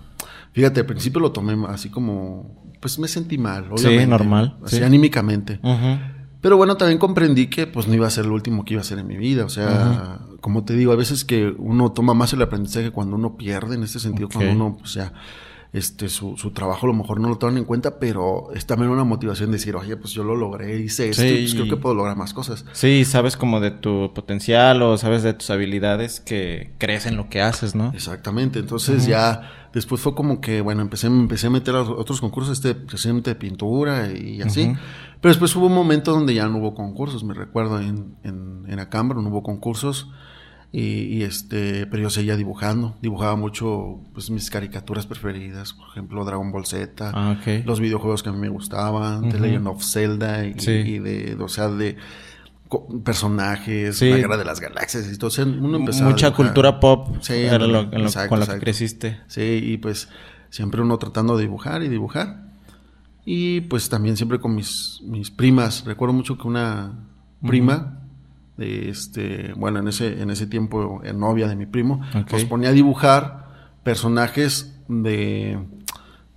[0.53, 4.07] Fíjate, al principio lo tomé así como, pues me sentí mal, Sí, obviamente.
[4.07, 4.83] normal, Así sí.
[4.83, 5.59] anímicamente.
[5.63, 5.97] Ujú.
[6.41, 8.83] Pero bueno, también comprendí que pues no iba a ser lo último que iba a
[8.83, 9.45] hacer en mi vida.
[9.45, 13.37] O sea, como te digo, a veces que uno toma más el aprendizaje cuando uno
[13.37, 14.33] pierde, en este sentido, Ok.
[14.33, 15.13] cuando uno, pues ya,
[15.71, 18.89] este, su, su trabajo a lo mejor no lo toman en cuenta, pero es también
[18.91, 21.27] una motivación de decir, oye, pues yo lo logré, hice esto, Sí.
[21.29, 22.65] y pues creo que puedo lograr más cosas.
[22.73, 27.29] Sí, sabes como de tu potencial o sabes de tus habilidades que crees en lo
[27.29, 27.91] que haces, ¿no?
[27.93, 32.57] Exactamente, entonces ya después fue como que, bueno, empecé, empecé a meter a otros concursos,
[32.57, 34.73] este, precisamente de pintura y así.
[35.21, 38.77] Pero después hubo un momento donde ya no hubo concursos, me recuerdo en, en, en
[38.77, 40.09] no hubo concursos.
[40.73, 46.23] Y, y, este, pero yo seguía dibujando, dibujaba mucho pues mis caricaturas preferidas, por ejemplo
[46.23, 49.37] Dragon Ball Z, Ah, los videojuegos que a mí me gustaban, The.
[49.37, 50.71] Legend of Zelda y, Sí.
[50.71, 51.97] y de, o sea, de
[53.03, 54.09] personajes, Sí.
[54.09, 55.11] la guerra de las galaxias, y
[55.77, 58.59] empezaba a Mucha cultura pop Sí, era ándale, lo, en lo- exacto, con lo que
[58.59, 59.19] creciste.
[59.27, 60.09] Sí, y pues
[60.49, 62.49] siempre uno tratando de dibujar y dibujar.
[63.25, 65.85] Y pues también siempre con mis, mis primas.
[65.85, 67.07] Recuerdo mucho que una
[67.45, 67.99] prima,
[68.57, 72.31] de este, bueno, en ese, en ese tiempo eh, novia de mi primo, Ok.
[72.33, 73.47] nos ponía a dibujar
[73.83, 75.59] personajes de,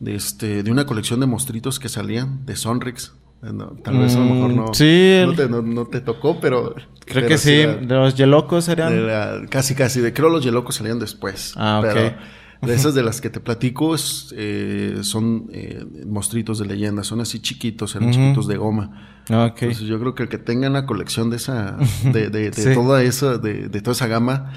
[0.00, 3.14] de, este, de una colección de mostritos que salían de Sonrix.
[3.52, 6.40] No, tal vez a lo mejor Mm, no, sí, no, te, no- no te tocó,
[6.40, 6.74] pero...
[6.74, 8.92] Creo pero que sí, era- los yelocos eran...
[8.94, 10.00] era casi, casi.
[10.00, 11.52] De, creo los Yelocos salían después.
[11.56, 11.92] Ah, ok.
[11.92, 12.16] Pero
[12.62, 17.04] de esas de las que te platico es, eh, son eh, mostritos de leyenda.
[17.04, 19.20] Son así chiquitos, eran chiquitos de goma.
[19.28, 19.62] Ah, ok.
[19.62, 22.72] Entonces yo creo que el que tenga una colección de esa, de, de, de Sí.
[22.72, 24.50] toda esa, de, de toda esa gama,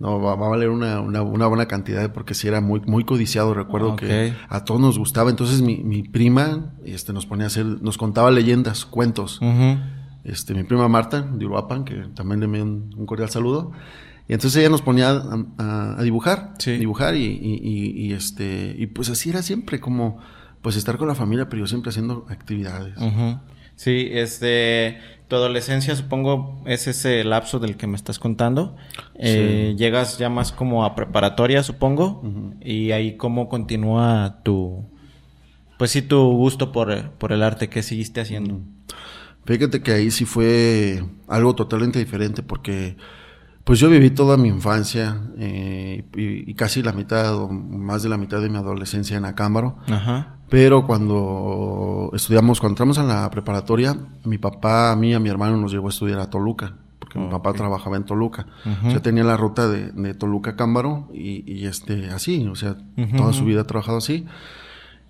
[0.00, 3.04] no, va, va a valer una, una, una buena cantidad porque sí era muy, muy
[3.04, 3.54] codiciado.
[3.54, 4.00] Recuerdo Ok.
[4.00, 5.30] que a todos nos gustaba.
[5.30, 9.40] Entonces mi, mi prima, este, nos ponía a hacer, nos contaba leyendas, cuentos
[10.24, 13.72] este, mi prima Marta de Uruapan, que también le envío un, un cordial saludo.
[14.26, 16.72] Y entonces ella nos ponía a, a- a dibujar, Sí.
[16.78, 20.18] dibujar y, y- y- y, este, y pues así era siempre, como
[20.62, 22.94] pues estar con la familia, pero yo siempre haciendo actividades.
[23.76, 24.96] Sí, este,
[25.28, 28.76] tu adolescencia supongo es ese lapso del que me estás contando.
[29.14, 32.22] Eh, Llegas ya más como a preparatoria, supongo,
[32.60, 34.84] y ahí cómo continúa tu,
[35.78, 38.60] pues sí, tu gusto por, por el arte que seguiste haciendo.
[39.46, 42.96] Fíjate que ahí sí fue algo totalmente diferente porque
[43.64, 48.10] pues yo viví toda mi infancia eh, y, y casi la mitad o más de
[48.10, 49.78] la mitad de mi adolescencia en Acámbaro.
[49.88, 50.36] Ajá.
[50.50, 55.28] Pero cuando estudiamos, cuando entramos a la preparatoria, mi papá, a mí y a mi
[55.28, 58.46] hermano nos llevó a estudiar a Toluca, porque mi papá trabajaba en Toluca.
[58.86, 62.54] O sea, tenía la ruta de, de Toluca a Cámbaro y, y, este, así, o
[62.54, 62.76] sea,
[63.16, 64.26] toda su vida ha trabajado así.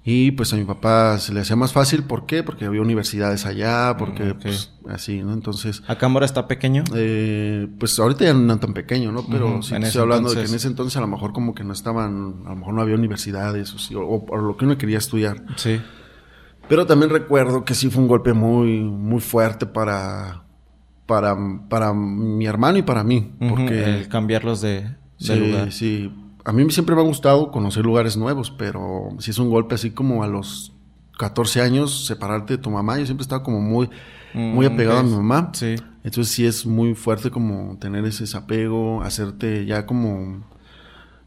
[0.06, 2.42] Y pues a mi papá se le hacía más fácil, ¿por qué?
[2.42, 5.32] Porque había universidades allá, porque pues así, ¿no?
[5.32, 5.82] Entonces...
[5.86, 6.84] ¿A Cámbaro está pequeño?
[6.94, 9.24] Eh, pues ahorita ya no tan pequeño, ¿no?
[9.26, 11.72] Pero sí estoy hablando de que en ese entonces a lo mejor como que no
[11.72, 15.42] estaban, a lo mejor no había universidades o, o, lo que uno quería estudiar.
[15.56, 15.80] Sí.
[16.68, 20.44] Pero también recuerdo que sí fue un golpe muy, muy fuerte para,
[21.06, 21.34] para,
[21.70, 23.32] para mi hermano y para mí.
[23.38, 24.00] Porque...
[24.00, 25.72] El cambiarlos de, de sí, lugar.
[25.72, 26.12] Sí,
[26.44, 29.90] a mí siempre me ha gustado conocer lugares nuevos, pero si es un golpe así
[29.90, 30.72] como a los
[31.18, 33.88] 14 años, separarte de tu mamá, yo siempre estaba como muy,
[34.34, 35.50] muy apegado a mi mamá.
[35.54, 35.76] Sí.
[36.02, 40.52] Entonces sí es muy fuerte como tener ese desapego, hacerte ya como...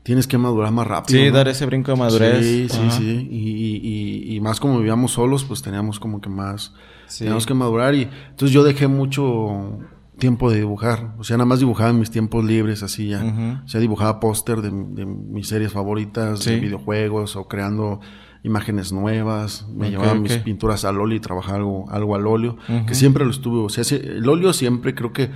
[0.04, 1.20] Tienes que madurar más rápido.
[1.20, 1.36] Sí, ¿no?
[1.36, 2.46] dar ese brinco de madurez.
[2.46, 3.28] Sí, sí, sí.
[3.30, 6.74] Y, y, y, más como vivíamos solos, pues teníamos como que más...
[7.08, 7.20] Sí.
[7.20, 8.04] Teníamos que madurar y...
[8.04, 9.80] Entonces yo dejé mucho
[10.18, 11.14] tiempo de dibujar.
[11.18, 13.24] O sea, nada más dibujaba en mis tiempos libres, así ya.
[13.24, 13.66] Uh -huh.
[13.66, 16.52] O sea, dibujaba póster de, de, mis series favoritas, sí.
[16.52, 18.00] de videojuegos, o creando
[18.44, 19.68] imágenes nuevas.
[19.70, 20.22] Me okay, llevaba okay.
[20.22, 22.86] mis pinturas al óleo y trabajaba algo, algo al óleo, uh -huh.
[22.86, 23.60] que siempre lo estuve.
[23.60, 25.30] O sea, el óleo siempre creo que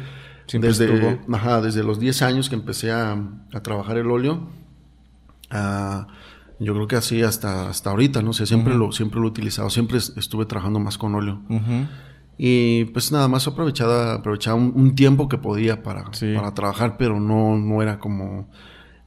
[0.47, 3.13] siempre desde, ajá, desde los 10 años que empecé a,
[3.53, 4.49] a trabajar el óleo,
[5.53, 6.05] uh,
[6.59, 8.31] yo creo que así hasta, hasta ahorita, ¿no?
[8.31, 8.87] O sea, siempre, uh -huh.
[8.87, 11.41] lo, siempre lo he utilizado, siempre estuve trabajando más con óleo.
[12.43, 16.33] Y pues nada más aprovechaba, aprovechaba un, un tiempo que podía para, Sí.
[16.33, 18.49] para trabajar, pero no, no era como...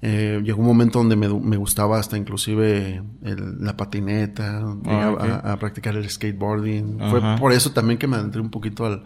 [0.02, 5.10] eh, llegó un momento donde me, me gustaba hasta inclusive el- la patineta, llegué a-
[5.10, 5.20] ok.
[5.22, 7.00] a, a practicar el skateboarding.
[7.00, 7.10] Ajá.
[7.10, 9.02] Fue por eso también que me adentré un poquito al-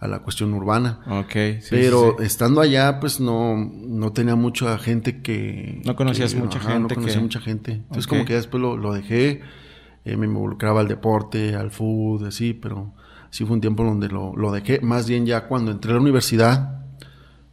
[0.00, 0.98] a la cuestión urbana.
[1.06, 5.80] Ok, sí, Pero sí, estando allá, pues no, no tenía mucha gente que...
[5.86, 7.72] No conocías que- mucha ajá, gente No conocía que- mucha gente.
[7.72, 9.40] Entonces como que ya después lo, lo dejé,
[10.04, 12.92] eh, me involucraba al deporte, al fútbol, así, pero
[13.32, 14.80] sí fue un tiempo donde lo, lo dejé.
[14.82, 16.78] Más bien ya cuando entré a la universidad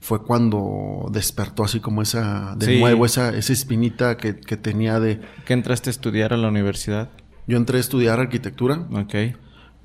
[0.01, 2.79] fue cuando despertó así como esa, de Sí.
[2.79, 5.19] nuevo, esa, esa espinita que, que tenía de...
[5.45, 7.09] ¿Qué entraste a estudiar a la universidad?
[7.47, 9.15] Yo entré a estudiar arquitectura, Ok.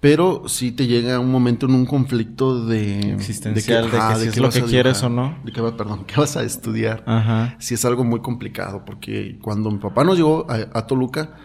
[0.01, 3.13] pero sí te llega un momento en un conflicto de...
[3.13, 5.39] Existencial, de que si es lo que quieres dibujar, o no.
[5.45, 7.03] De perdón, qué vas a estudiar.
[7.07, 7.57] Ajá.
[7.59, 11.37] sí es algo muy complicado porque cuando mi papá nos llegó a, a Toluca,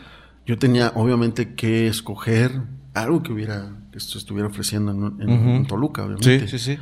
[0.46, 2.62] yo tenía obviamente que escoger
[2.94, 6.48] algo que hubiera que esto estuviera ofreciendo en, en- Toluca, obviamente.
[6.48, 6.80] Sí, sí, sí.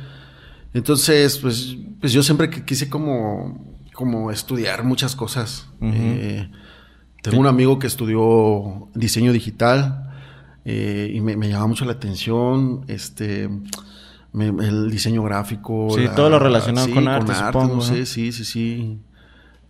[0.74, 5.68] Entonces, pues, pues yo siempre que quise como, como estudiar muchas cosas.
[5.80, 6.50] Eh,
[7.22, 10.10] tengo un amigo que estudió diseño digital
[10.64, 13.48] eh, y me, me llamaba mucho la atención este
[14.32, 15.88] me- el diseño gráfico.
[15.96, 17.80] Sí, todo lo relacionado con arte, supongo, no ¿no?
[17.82, 18.98] sé, sí, sí, sí.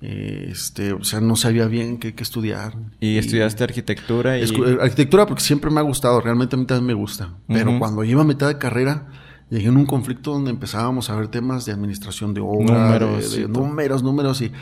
[0.00, 2.74] Eh, este, o sea, no sabía bien qué, qué estudiar.
[3.00, 4.42] Y, estudiaste arquitectura y...
[4.42, 7.34] Eh, arquitectura porque siempre me ha gustado, realmente a mí también me gusta.
[7.48, 9.08] Pero cuando iba a mitad de carrera,
[9.50, 13.48] llegué en un conflicto donde empezábamos a ver temas de administración de obra, Números de,
[13.48, 14.52] números, números y,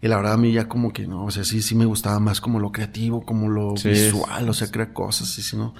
[0.00, 2.18] y la verdad a mí ya como que no, o sea, sí, sí me gustaba
[2.18, 5.74] más como lo creativo, como lo Sí, visual, o sea, crear cosas, y si no.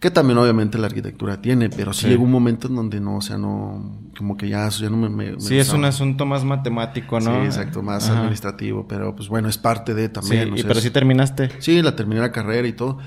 [0.00, 2.08] Que también obviamente la arquitectura tiene, pero sí, Sí.
[2.10, 5.08] llegó un momento en donde no, o sea, no, como que ya ya no me...
[5.08, 7.40] me- me Sí, es un asunto más matemático, ¿no?
[7.40, 8.20] Sí, exacto, más Ajá.
[8.20, 10.52] administrativo, pero pues bueno, es parte de Sí, también.
[10.54, 11.50] y sea, pero sí terminaste.
[11.58, 12.98] Sí, la terminé la carrera y todo.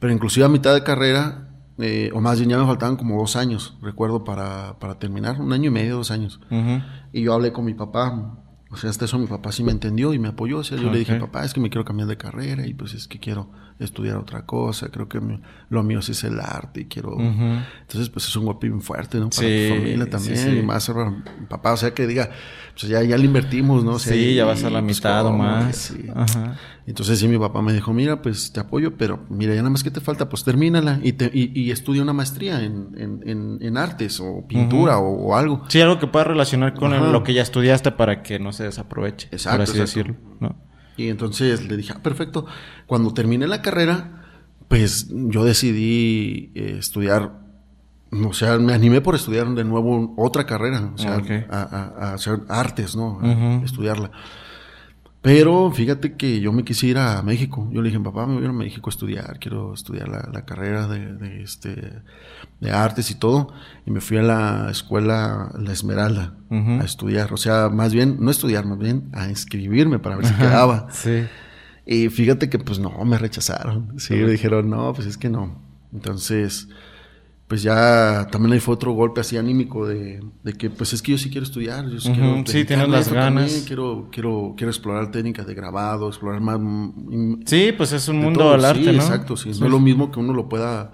[0.00, 3.36] Pero inclusive a mitad de carrera, eh, o más bien ya me faltaban como dos
[3.36, 5.40] años, recuerdo, para, para terminar.
[5.40, 6.40] Un año y medio, dos años.
[7.10, 8.38] Y yo hablé con mi papá.
[8.70, 10.58] O sea, hasta eso mi papá sí me entendió y me apoyó.
[10.58, 12.92] O sea, yo le dije, papá, es que me quiero cambiar de carrera y pues
[12.92, 14.88] es que quiero estudiar otra cosa.
[14.88, 17.16] Creo que mi- lo mío sí es el arte y quiero...
[17.18, 19.30] Entonces, pues es un golpe bien fuerte, ¿no?
[19.30, 20.36] Para Sí, tu familia sí, también.
[20.36, 20.58] sí.
[20.58, 22.30] Y más para mi papá, o sea, que diga,
[22.78, 23.92] pues ya, ya le invertimos, ¿no?
[23.92, 25.76] O sea, Sí, y- ya vas a la pues, mitad o más.
[25.76, 26.06] Sí.
[26.14, 26.56] Ajá.
[26.86, 29.82] Entonces sí, mi papá me dijo, mira, pues te apoyo, pero mira, ya nada más
[29.82, 33.58] que te falta, pues termínala y, te, y, y estudia una maestría en, en, en,
[33.62, 35.64] en artes o pintura o, o algo.
[35.68, 39.28] Sí, algo que pueda relacionar con lo que ya estudiaste para que no se desaproveche,
[39.32, 40.10] Exacto, por así exacto.
[40.12, 40.63] decirlo, ¿no?
[40.96, 42.46] Y entonces le dije, ah, perfecto.
[42.86, 44.22] Cuando terminé la carrera,
[44.68, 47.40] pues yo decidí eh, estudiar,
[48.12, 51.16] o sea, me animé por estudiar de nuevo otra carrera, o sea,
[51.50, 53.18] a, a- a hacer artes, ¿no?
[53.20, 54.10] A estudiarla.
[55.24, 57.66] Pero fíjate que yo me quise ir a México.
[57.72, 59.38] Yo le dije, papá, me voy a ir a México a estudiar.
[59.38, 62.02] Quiero estudiar la, la carrera de, de, este,
[62.60, 63.50] de artes y todo.
[63.86, 67.32] Y me fui a la escuela La Esmeralda a estudiar.
[67.32, 70.88] O sea, más bien, no estudiar, más bien a inscribirme para ver si quedaba.
[70.92, 71.24] Sí.
[71.86, 73.98] Y fíjate que pues no, me rechazaron.
[73.98, 75.58] Sí, me dijeron, no, pues es que no.
[75.94, 76.68] Entonces,
[77.46, 81.12] pues ya también ahí fue otro golpe así anímico de, de que pues es que
[81.12, 81.88] yo sí quiero estudiar.
[81.88, 83.64] Yo sí, quiero sí, tienes las esto también, ganas.
[83.66, 86.58] Quiero, quiero, quiero explorar técnicas de grabado, explorar más...
[86.60, 88.92] mm, Sí, pues es un de mundo al arte, Sí, ¿no?
[88.94, 89.50] exacto, sí.
[89.60, 90.92] No es lo mismo que uno lo pueda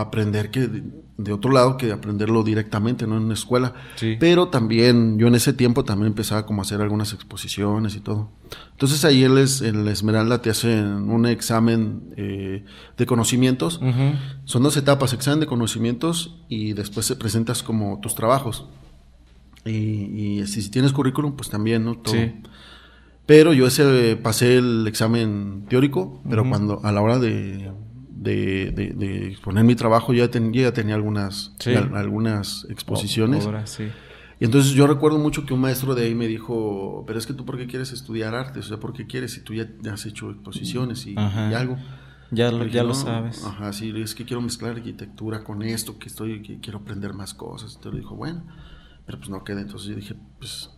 [0.00, 0.68] aprender que
[1.16, 3.74] de, otro lado que aprenderlo directamente, no en una escuela.
[3.96, 4.16] Sí.
[4.20, 8.30] Pero también, yo en ese tiempo también empezaba como a hacer algunas exposiciones y todo.
[8.70, 12.64] Entonces ahí es- el Esmeralda te hace un examen eh,
[12.96, 13.80] de conocimientos.
[14.44, 18.68] Son dos etapas, examen de conocimientos y después se presentas como tus trabajos.
[19.64, 19.70] Y,
[20.40, 21.96] y si, tienes currículum, pues también, ¿no?
[21.98, 22.14] Todo.
[22.14, 22.34] Sí.
[23.26, 27.70] Pero yo ese pasé el examen teórico, pero cuando a la hora de,
[28.18, 31.74] de, de- de exponer mi trabajo ya, ten- ya tenía algunas, Sí.
[31.74, 33.48] al- algunas exposiciones.
[33.64, 33.88] Sí.
[34.40, 37.32] Y entonces yo recuerdo mucho que un maestro de ahí me dijo, pero es que
[37.34, 40.06] tú por qué quieres estudiar arte, o sea, ¿por qué quieres si tú ya has
[40.06, 41.76] hecho exposiciones y, algo?
[42.30, 43.42] Ya, lo- ya lo "No, sabes.
[43.44, 47.32] Ajá, sí, es que quiero mezclar arquitectura con esto, que estoy, que quiero aprender más
[47.34, 47.76] cosas.
[47.76, 48.44] Entonces dijo, bueno,
[49.06, 49.62] pero pues no queda.
[49.62, 50.70] Entonces yo dije, pues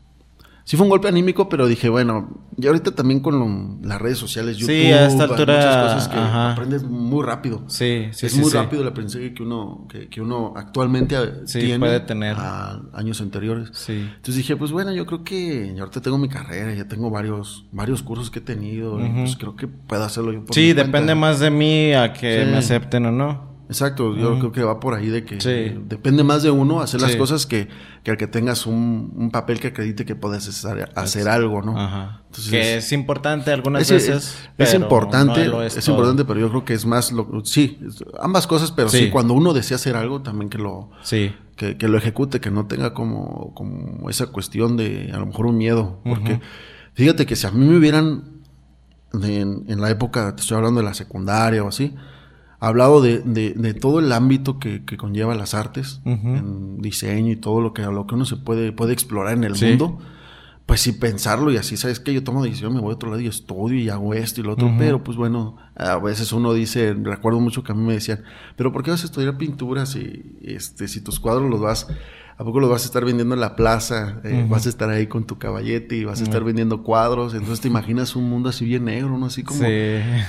[0.70, 4.18] sí fue un golpe anímico, pero dije, bueno, y ahorita también con lo- las redes
[4.18, 6.52] sociales, YouTube, Sí, a esta altura, muchas cosas que ajá.
[6.52, 7.64] aprendes muy rápido.
[7.66, 8.56] Sí, sí, es sí, muy sí.
[8.56, 12.36] rápido el aprendizaje que uno, que, que uno actualmente eh, Sí, tiene puede tener.
[12.38, 13.70] a años anteriores.
[13.72, 13.94] Sí.
[14.14, 18.04] Entonces dije, pues bueno, yo creo que ahorita tengo mi carrera, ya tengo varios, varios
[18.04, 21.16] cursos que he tenido, y, pues creo que puedo hacerlo yo por Sí, mi depende
[21.16, 23.49] más de mí a que me acepten o no.
[23.70, 25.80] Exacto, yo creo que va por ahí de que Sí.
[25.86, 27.18] depende más de uno hacer las Sí.
[27.18, 27.68] cosas que,
[28.02, 31.78] que al que tengas un, un papel que acredite que puedes hacer, hacer algo, ¿no?
[31.78, 32.22] Ajá.
[32.26, 34.38] Entonces, que es importante algunas es, veces.
[34.58, 37.78] es- importante, no es, importante, pero yo creo que es más, lo, sí,
[38.20, 39.04] ambas cosas, pero sí.
[39.04, 39.10] Sí.
[39.10, 41.32] cuando uno desea hacer algo, también que lo, Sí.
[41.54, 45.46] que, que lo ejecute, que no tenga como, como esa cuestión de a lo mejor
[45.46, 46.00] un miedo.
[46.04, 46.40] Porque
[46.94, 48.24] fíjate que si a mí me hubieran,
[49.12, 51.94] en, en la época, te estoy hablando de la secundaria o así,
[52.60, 57.36] hablado de, de, de todo el ámbito que, que conlleva las artes, en diseño y
[57.36, 59.66] todo lo que, lo que uno se puede, puede explorar en el Sí.
[59.66, 59.98] mundo,
[60.66, 63.20] pues sí pensarlo y así, ¿sabes que Yo tomo decisión, me voy a otro lado
[63.20, 66.94] y estudio y hago esto y lo otro, pero pues bueno, a veces uno dice,
[66.94, 68.22] recuerdo mucho que a mí me decían,
[68.56, 71.88] pero ¿por qué vas a estudiar pintura si, este, si tus cuadros los vas,
[72.40, 75.06] a poco los vas a estar vendiendo en la plaza, Eh, vas a estar ahí
[75.08, 78.64] con tu caballete y vas a estar vendiendo cuadros, entonces te imaginas un mundo así
[78.64, 79.26] bien negro, ¿no?
[79.26, 79.66] Así como, Sí.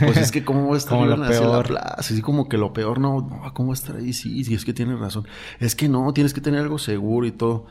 [0.05, 2.73] pues es que cómo voy a estar lo en la plaza, así como que lo
[2.73, 4.11] peor, no, no, ¿cómo voy a estar ahí?
[4.11, 5.25] Sí, sí, es que tienes razón,
[5.61, 7.65] es que no, tienes que tener algo seguro y todo.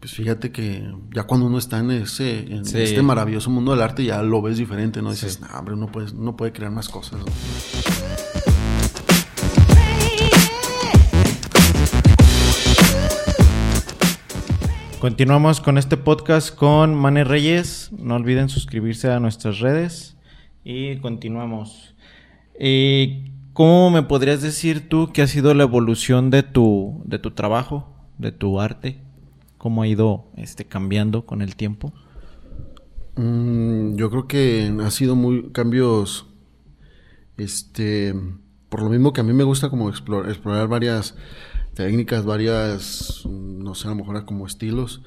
[0.00, 2.78] Pues fíjate que ya cuando uno está en ese, en Sí.
[2.82, 5.10] este maravilloso mundo del arte, ya lo ves diferente, ¿no?
[5.12, 5.40] Dices, Sí.
[5.40, 7.20] no, hombre, uno puede, uno puede crear más cosas.
[7.20, 8.53] ¿no?
[15.04, 17.90] Continuamos con este podcast con Mane Reyes.
[17.92, 20.16] No olviden suscribirse a nuestras redes.
[20.64, 21.94] Y continuamos.
[22.58, 27.32] Eh, ¿Cómo me podrías decir tú que ha sido la evolución de tu, de tu
[27.32, 29.02] trabajo, de tu arte?
[29.58, 31.92] ¿Cómo ha ido este, cambiando con el tiempo?
[33.16, 36.28] Mm, yo creo que ha sido muy cambios,
[37.36, 38.14] este,
[38.70, 41.14] por lo mismo que a mí me gusta como explorar, explorar varias
[41.74, 45.02] técnicas, varias, no sé, a lo mejor como estilos.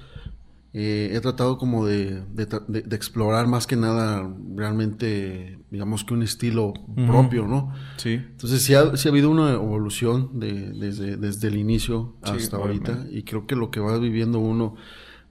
[0.73, 6.03] Eh, he tratado como de, de tra- de- de explorar más que nada realmente, digamos
[6.03, 6.73] que un estilo
[7.08, 7.71] propio, ¿no?
[7.95, 8.13] Sí.
[8.15, 12.58] Entonces sí ha, sí ha habido una evolución de, desde, desde el inicio Sí, hasta
[12.58, 14.75] ahorita y creo que lo que va viviendo uno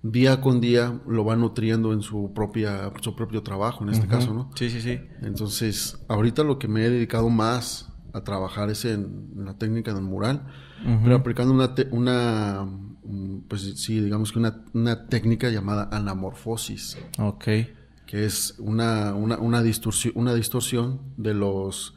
[0.02, 4.32] día con día lo va nutriendo en su propia su propio trabajo en este caso,
[4.34, 4.50] ¿no?
[4.54, 4.98] Sí, sí, sí.
[5.22, 9.92] Entonces ahorita lo que me he dedicado más a trabajar es en, en la técnica
[9.94, 10.46] del mural,
[11.02, 12.64] Pero aplicando una te- una
[13.04, 17.44] mm, pues sí digamos que una, una técnica llamada anamorfosis Ok.
[18.06, 21.94] que es una, una, una, distorsión, una distorsión de los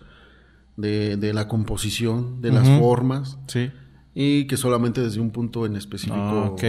[0.77, 3.69] de, de la composición, de las formas, Sí.
[4.15, 6.63] y que solamente desde un punto en específico ok.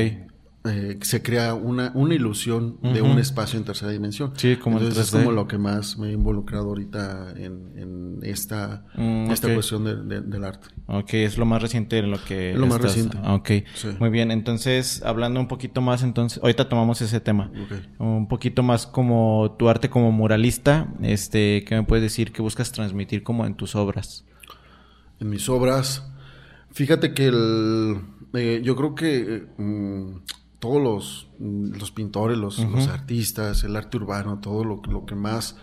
[0.65, 4.33] Eh, se crea una, una ilusión de un espacio en tercera dimensión.
[4.37, 5.19] Sí, como Entonces es 3D.
[5.25, 9.97] como lo que más me he involucrado ahorita en, en esta, Mm, esta cuestión de-
[9.97, 10.69] de- del arte.
[10.87, 12.53] Ok, es lo más reciente en lo que...
[12.53, 13.17] Es lo más reciente.
[13.27, 13.89] Ok, Sí.
[13.99, 14.31] muy bien.
[14.31, 17.51] Entonces, hablando un poquito más, entonces, ahorita tomamos ese tema.
[17.65, 18.01] Ok.
[18.01, 22.71] Un poquito más como tu arte como muralista, este, ¿qué me puedes decir que buscas
[22.71, 24.27] transmitir como en tus obras?
[25.21, 26.07] en mis obras.
[26.73, 28.01] Fíjate que el,
[28.33, 30.17] eh, yo creo que eh, mm,
[30.61, 35.15] todos los, mm, los pintores, los, los artistas, el arte urbano, todo lo, lo que
[35.17, 35.57] más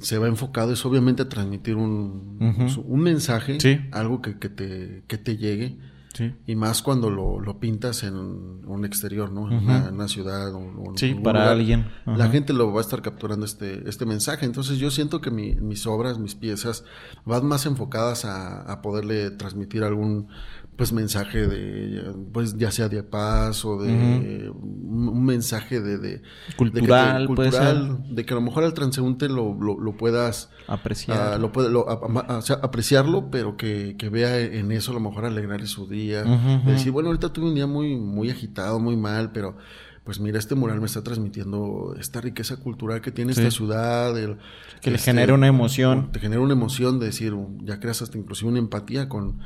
[0.00, 2.38] se va enfocado es obviamente a transmitir un,
[2.84, 3.78] un mensaje, Sí.
[3.92, 5.78] algo que, que te, que te llegue
[6.14, 6.34] Sí.
[6.46, 9.50] Y más cuando lo, lo pintas en un exterior, ¿no?
[9.50, 11.86] En, una, ciudad o, o en Sí, para alguien.
[12.06, 14.44] La gente lo va a estar capturando este, este mensaje.
[14.46, 16.84] Entonces yo siento que mi- mis obras, mis piezas,
[17.24, 20.28] van más enfocadas a, a poderle transmitir algún
[20.76, 26.22] pues mensaje de pues ya sea de paz o de un, un mensaje de, de
[26.56, 29.76] Cultural, de que, te- puede cultural, de que a lo mejor al transeúnte lo, lo,
[29.80, 31.34] lo puedas Apreciar.
[31.34, 31.94] Ah, lo puede, lo- a-
[32.34, 35.88] a- o sea, apreciarlo, pero que, que vea en eso a lo mejor alegrarle su
[35.88, 35.97] día.
[36.06, 39.56] De decir, bueno, ahorita tuve un día muy, muy agitado, muy mal, pero
[40.04, 43.40] pues mira, este mural me está transmitiendo esta riqueza cultural que tiene Sí.
[43.42, 44.18] esta ciudad.
[44.18, 44.38] el-
[44.80, 46.10] Que le este, genera una emoción.
[46.12, 49.40] Te genera una emoción de decir, ya creas hasta inclusive una empatía con...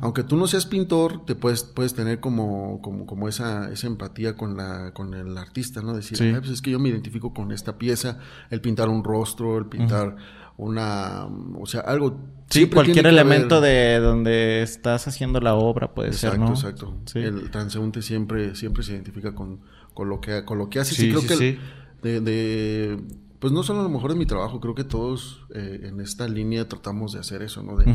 [0.00, 4.34] Aunque tú no seas pintor, te puedes, puedes tener como, como, como esa, esa empatía
[4.34, 5.94] con la, con el artista, ¿no?
[5.94, 6.24] Decir, Sí.
[6.24, 8.18] "Ay, pues es que yo me identifico con esta pieza,
[8.50, 10.16] el pintar un rostro, el pintar
[10.58, 11.24] una,
[11.58, 12.20] o sea, algo.
[12.50, 16.50] Sí, cualquier elemento haber- de donde estás haciendo la obra puede Exacto, ser, ¿no?
[16.50, 16.94] exacto.
[17.06, 17.18] Sí.
[17.20, 19.60] El transeúnte siempre, siempre se identifica con,
[19.94, 20.94] con lo que, con lo que hace.
[20.94, 21.58] Sí, Sí, creo sí, que el-
[22.02, 23.04] de, de-
[23.38, 26.26] pues no solo a lo mejor de mi trabajo, creo que todos eh, en esta
[26.26, 27.76] línea tratamos de hacer eso, ¿no?
[27.76, 27.94] De,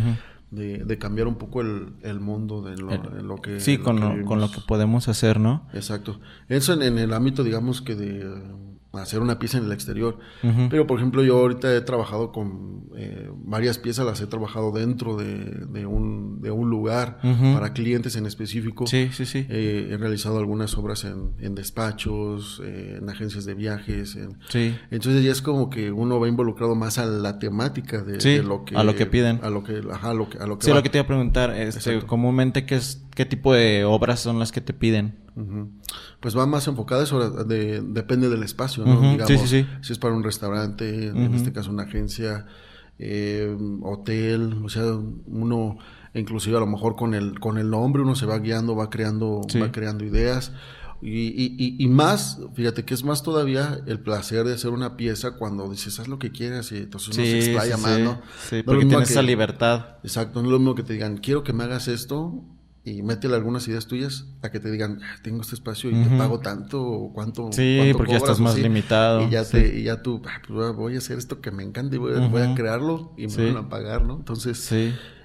[0.51, 3.77] de, de cambiar un poco el, el mundo de lo, El- en lo que Sí,
[3.77, 5.67] lo con, que lo, con lo que podemos hacer, ¿no?
[5.73, 6.19] Exacto.
[6.47, 8.23] Eso en, en el ámbito, digamos, que de
[8.93, 10.19] hacer una pieza en el exterior.
[10.69, 15.15] Pero, por ejemplo, yo ahorita he trabajado con eh, varias piezas, las he trabajado dentro
[15.17, 17.17] de, de un, de un lugar
[17.55, 18.85] para clientes en específico.
[18.85, 19.45] Sí, sí, sí.
[19.49, 24.15] Eh, he realizado algunas obras en, en despachos, eh, en agencias de viajes.
[24.15, 24.75] en- Sí.
[24.91, 28.43] Entonces ya es como que uno va involucrado más a la temática de, Sí, de
[28.43, 28.75] lo que...
[28.77, 29.39] a lo que piden.
[29.43, 30.77] A lo que, ajá, a lo que, a lo que Sí, va.
[30.77, 34.37] lo que te iba a preguntar, este, comúnmente, ¿qué, es, ¿qué tipo de obras son
[34.39, 35.15] las que te piden?
[35.35, 35.69] Ujú.
[36.23, 38.99] Pues va más enfocada eso, de- depende del espacio, ¿no?
[39.11, 39.67] Digamos, sí, sí, sí.
[39.81, 42.45] si es para un restaurante, en este caso una agencia,
[42.97, 44.83] eh, hotel, o sea,
[45.27, 45.77] uno
[46.13, 49.41] inclusive a lo mejor con el con el nombre uno se va guiando, va creando,
[49.61, 50.53] va creando ideas.
[51.05, 55.31] Y, y, y, más, fíjate que es más todavía el placer de hacer una pieza
[55.35, 57.99] cuando dices, haz lo que quieras y entonces uno se explaya sí, más.
[57.99, 58.21] ¿no?
[58.49, 59.97] Sí, No porque tienes que- esa libertad.
[60.03, 62.41] Exacto, no es lo mismo que te digan, quiero que me hagas esto
[62.85, 66.09] y métele algunas ideas tuyas a que te digan, "Ah, tengo este espacio y te
[66.17, 67.49] pago tanto o cuánto.
[67.53, 69.21] Sí, cuánto porque ya cobras", estás más limitado.
[69.21, 69.51] Y ya, Sí.
[69.53, 72.13] te, y ya tú, "Ah, pues voy a hacer esto que me encanta y voy,
[72.15, 72.55] a- voy a Ujú.
[72.55, 73.41] crearlo y me Sí.
[73.45, 74.15] van a pagar, ¿no?
[74.17, 74.69] Entonces,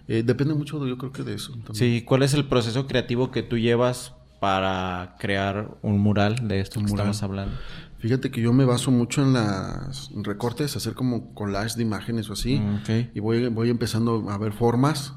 [0.06, 1.52] eh, depende mucho, yo creo que de eso.
[1.52, 1.74] también.
[1.74, 6.74] Sí, ¿cuál es el proceso creativo que tú llevas para crear un mural de esto
[6.80, 7.08] que mural.
[7.08, 7.56] estamos hablando?
[7.98, 12.34] Fíjate que yo me baso mucho en las recortes, hacer como collage de imágenes o
[12.34, 12.60] así.
[12.60, 12.78] Mm,
[13.14, 15.14] y voy, voy empezando a ver formas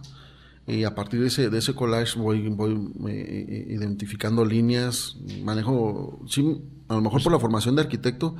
[0.71, 2.73] y a partir de ese, de ese collage voy, voy
[3.09, 8.35] eh, eh, identificando líneas, manejo, sí, a lo mejor por la formación de arquitecto,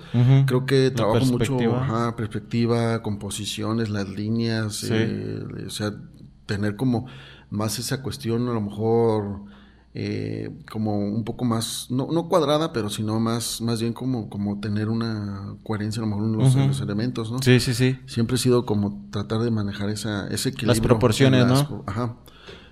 [0.45, 1.83] creo que trabajo mucho, perspectiva.
[1.83, 4.89] ajá, perspectiva, composiciones, las líneas, Sí.
[4.91, 5.93] eh, o sea,
[6.45, 7.05] tener como
[7.49, 9.41] más esa cuestión a lo mejor...
[9.93, 14.59] eh, como un poco más, no, no cuadrada, pero sino más, más bien como, como
[14.59, 17.39] tener una coherencia a lo mejor en los, elementos, ¿no?
[17.41, 17.97] Sí, sí, sí.
[18.05, 20.81] Siempre he sido como tratar de manejar esa, ese equilibrio.
[20.83, 21.83] proporciones, las- ¿no?
[21.87, 22.15] Ajá.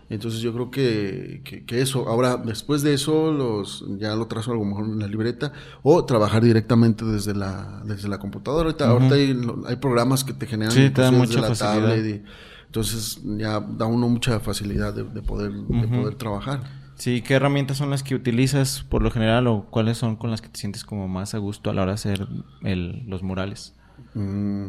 [0.10, 2.10] Entonces yo creo que, que, que eso.
[2.10, 5.52] Ahora, después de eso, los ya lo trazo a lo mejor en la libreta
[5.84, 8.64] o trabajar directamente desde la, desde la computadora.
[8.70, 8.94] Ahorita, Ujú.
[9.04, 11.90] ahorita hay, hay programas que te generan Sí, te inclusive mucha desde la facilidad.
[11.96, 12.24] tablet y-
[12.66, 16.02] entonces ya da uno mucha facilidad de, de poder, de Ujú.
[16.02, 16.79] poder trabajar.
[17.00, 20.42] Sí, ¿qué herramientas son las que utilizas por lo general o cuáles son con las
[20.42, 22.28] que te sientes como más a gusto a la hora de hacer
[22.62, 23.74] el- los murales?
[24.14, 24.68] Mm,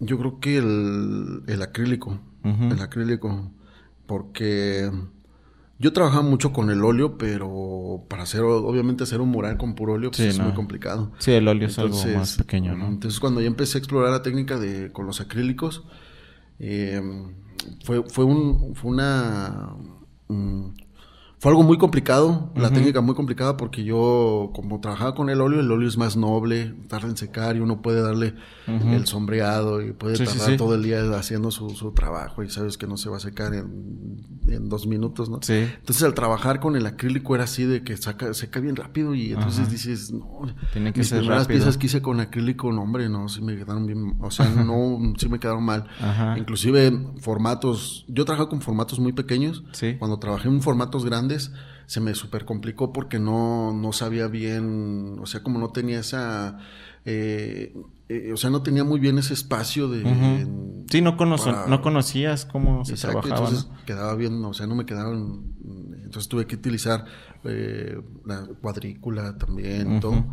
[0.00, 3.50] yo creo que el, el acrílico, el acrílico,
[4.06, 4.88] porque
[5.80, 9.94] yo trabajaba mucho con el óleo, pero para hacer, obviamente hacer un mural con puro
[9.94, 10.44] óleo, pues Sí, es no.
[10.44, 11.10] muy complicado.
[11.18, 12.86] Sí, el óleo es algo más pequeño, ¿no?
[12.86, 15.82] Entonces cuando yo empecé a explorar la técnica de con los acrílicos,
[16.60, 17.02] eh,
[17.84, 19.74] fue, fue un, fue una
[20.28, 20.85] mm,
[21.38, 25.60] fue algo muy complicado, la técnica muy complicada porque yo como trabajaba con el óleo,
[25.60, 28.34] el óleo es más noble, tarda en secar y uno puede darle
[28.66, 30.56] el sombreado y puede Sí, sí, tardar sí.
[30.56, 33.52] todo el día haciendo su, su trabajo y sabes que no se va a secar
[33.54, 35.38] en, en dos minutos, ¿no?
[35.42, 35.52] Sí.
[35.52, 39.32] Entonces al trabajar con el acrílico era así de que saca, seca bien rápido y
[39.32, 39.70] entonces Ajá.
[39.70, 40.40] dices, no,
[40.72, 41.58] Tiene que mis ser primeras rápido.
[41.58, 44.98] piezas que hice con acrílico, no hombre, no, sí me quedaron bien, o sea, no,
[45.18, 45.86] sí me quedaron mal.
[46.00, 46.38] Ajá.
[46.38, 49.96] Inclusive formatos, yo trabajaba con formatos muy pequeños, Sí.
[49.98, 51.25] cuando trabajé en formatos grandes
[51.86, 56.58] se me super complicó porque no, no sabía bien, o sea, como no tenía esa,
[57.04, 57.74] eh,
[58.08, 60.02] eh, o sea, no tenía muy bien ese espacio de...
[60.90, 63.48] Sí, no, conoce- para- no conocías cómo se Exacto, trabajaba.
[63.48, 63.84] entonces ¿no?
[63.86, 65.54] quedaba bien, o sea, no me quedaron,
[66.04, 67.04] entonces tuve que utilizar
[67.44, 70.24] eh, la cuadrícula también, todo.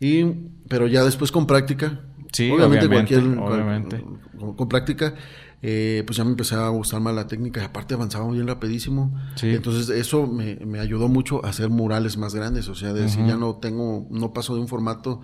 [0.00, 0.24] Y,
[0.68, 2.00] pero ya después con práctica,
[2.32, 4.04] Sí, obviamente, obviamente, cualquier, obviamente.
[4.38, 5.14] Con, con práctica,
[5.62, 9.12] eh, pues ya me empezaba a gustar más la técnica y aparte avanzaba bien rapidísimo.
[9.34, 9.48] Sí.
[9.50, 13.24] Entonces eso me, me ayudó mucho a hacer murales más grandes, o sea, de decir,
[13.26, 15.20] ya no tengo, no paso de un formato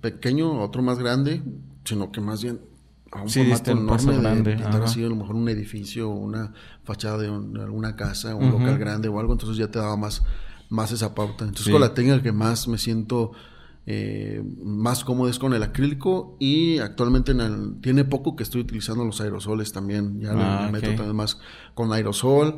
[0.00, 1.42] pequeño a otro más grande,
[1.84, 2.60] sino que más bien
[3.12, 4.84] a un Sí, formato enorme de grande, pintar ajá.
[4.84, 8.78] así a lo mejor un edificio, una fachada de, un- de alguna casa, un local
[8.78, 10.22] grande o algo, entonces ya te daba más,
[10.68, 11.44] más esa pauta.
[11.44, 11.72] Entonces Sí.
[11.72, 13.32] con la técnica que más me siento
[13.86, 18.62] eh, más cómodo es con el acrílico y actualmente en el- tiene poco que estoy
[18.62, 21.38] utilizando los aerosoles también, ya Ah, le meto también más
[21.74, 22.56] con aerosol.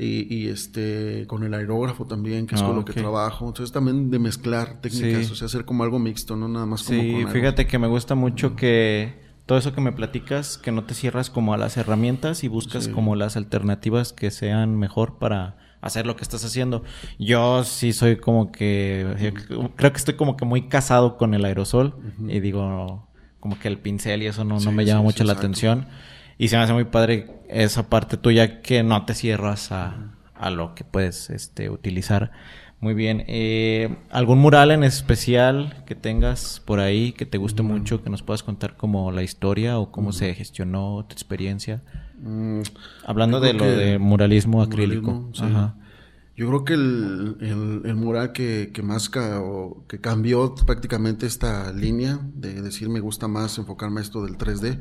[0.00, 2.92] Y, y, este con el aerógrafo también, que es Ah, con lo ok.
[2.92, 3.48] que trabajo.
[3.48, 5.32] Entonces también de mezclar técnicas, Sí.
[5.32, 7.88] o sea, hacer como algo mixto, no nada más como Sí, con fíjate que me
[7.88, 11.76] gusta mucho que todo eso que me platicas, que no te cierras como a las
[11.76, 12.92] herramientas y buscas Sí.
[12.92, 16.82] como las alternativas que sean mejor para hacer lo que estás haciendo.
[17.18, 19.34] Yo sí soy como que,
[19.76, 23.08] creo que estoy como que muy casado con el aerosol y digo,
[23.40, 25.46] como que el pincel y eso no, no me llama sí, mucho sí, la exacto.
[25.46, 25.86] atención.
[26.38, 30.50] Y se me hace muy padre esa parte tuya que no te cierras a, a
[30.50, 32.30] lo que puedes este, utilizar.
[32.80, 33.24] Muy bien.
[33.26, 38.22] Eh, ¿Algún mural en especial que tengas por ahí que te guste mucho, que nos
[38.22, 41.82] puedas contar como la historia o cómo se gestionó tu experiencia?
[42.20, 42.62] Mm,
[43.06, 45.12] Hablando de lo de muralismo acrílico.
[45.12, 45.42] muralismo, sí.
[45.44, 45.74] Ajá.
[46.36, 51.26] Yo creo que el, el- el mural que, que más ca- o que cambió prácticamente
[51.26, 54.78] esta línea de decir me gusta más enfocarme a esto del 3D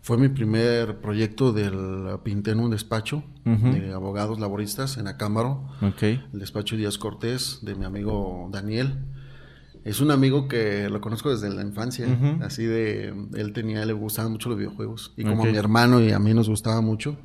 [0.00, 1.74] fue mi primer proyecto del
[2.22, 6.02] pinté en un despacho de abogados laboristas en Acámbaro, Ok.
[6.02, 8.98] el despacho Díaz Cortés de mi amigo Daniel.
[9.84, 12.06] Es un amigo que lo conozco desde la infancia,
[12.42, 16.10] así de él tenía le gustaban mucho los videojuegos y como a mi hermano y
[16.12, 17.16] a mí nos gustaba mucho,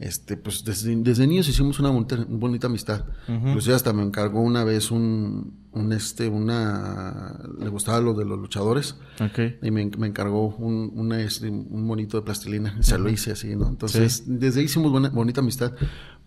[0.00, 3.04] este pues desde, desde niños hicimos una bonita, bonita amistad.
[3.28, 3.46] Ujú.
[3.48, 8.38] Inclusive hasta me encargó una vez un, un este una le gustaba lo de los
[8.40, 9.38] luchadores Ok.
[9.62, 12.76] y me, me encargó un, una, este, un monito de plastilina.
[12.82, 13.68] Se lo hice así, ¿no?
[13.68, 15.72] Entonces, desde ahí hicimos buena, bonita amistad.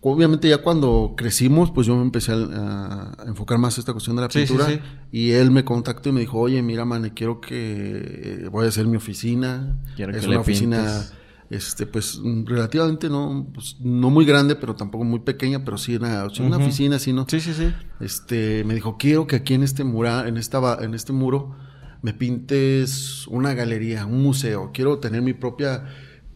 [0.00, 4.22] Obviamente, ya cuando crecimos, pues yo me empecé a, a enfocar más esta cuestión de
[4.22, 4.66] la Sí, sí, pintura.
[4.66, 4.80] sí.
[5.10, 8.68] Y él me contactó y me dijo, oye, mira, man, quiero que eh, voy a
[8.68, 9.76] hacer mi oficina.
[9.96, 11.12] Quiero es que una oficina, pintes.
[11.50, 16.24] este, pues, relativamente no, pues, no muy grande, pero tampoco muy pequeña, pero sí una,
[16.24, 16.66] o sea, una Ujú.
[16.66, 17.26] oficina así, ¿no?
[17.28, 17.72] Sí, sí, sí.
[18.00, 21.56] este me dijo quiero que aquí en este mural en esta en este muro
[22.02, 25.84] me pintes una galería un museo quiero tener mi propia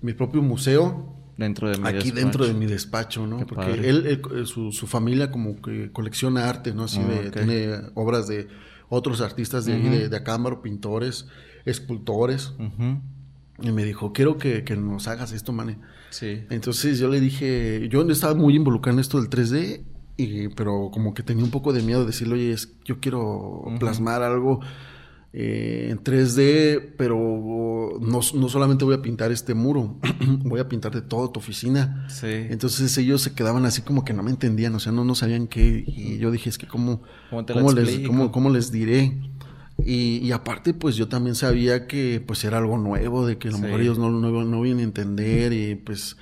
[0.00, 2.14] mi propio museo Dentro de mi aquí despacho.
[2.16, 6.48] dentro de mi despacho no Qué porque él, él, su, su familia como que colecciona
[6.48, 8.48] arte no así Ah, de tiene obras de
[8.88, 11.26] otros artistas de ahí de, de Acámbaro pintores
[11.64, 12.52] escultores.
[13.62, 15.78] Y me dijo quiero que, que nos hagas esto mane
[16.10, 16.44] Sí.
[16.50, 19.82] entonces yo le dije, yo estaba muy involucrado en esto del 3D,
[20.18, 23.64] y, pero como que tenía un poco de miedo de decirle, oye, es- yo quiero
[23.80, 24.60] plasmar algo
[25.34, 29.98] eh, en 3D, pero no, no solamente voy a pintar este muro,
[30.44, 32.06] voy a pintar de toda tu oficina.
[32.08, 32.26] Sí.
[32.28, 35.46] Entonces ellos se quedaban así como que no me entendían, o sea, no, no sabían
[35.46, 39.16] qué, y yo dije, es que cómo, ¿Cómo les, cómo, cómo les diré.
[39.84, 43.50] Y, y aparte, pues yo también sabía que pues era algo nuevo, de que a
[43.52, 43.62] lo Sí.
[43.64, 46.16] mejor ellos no, no, no iban a entender y pues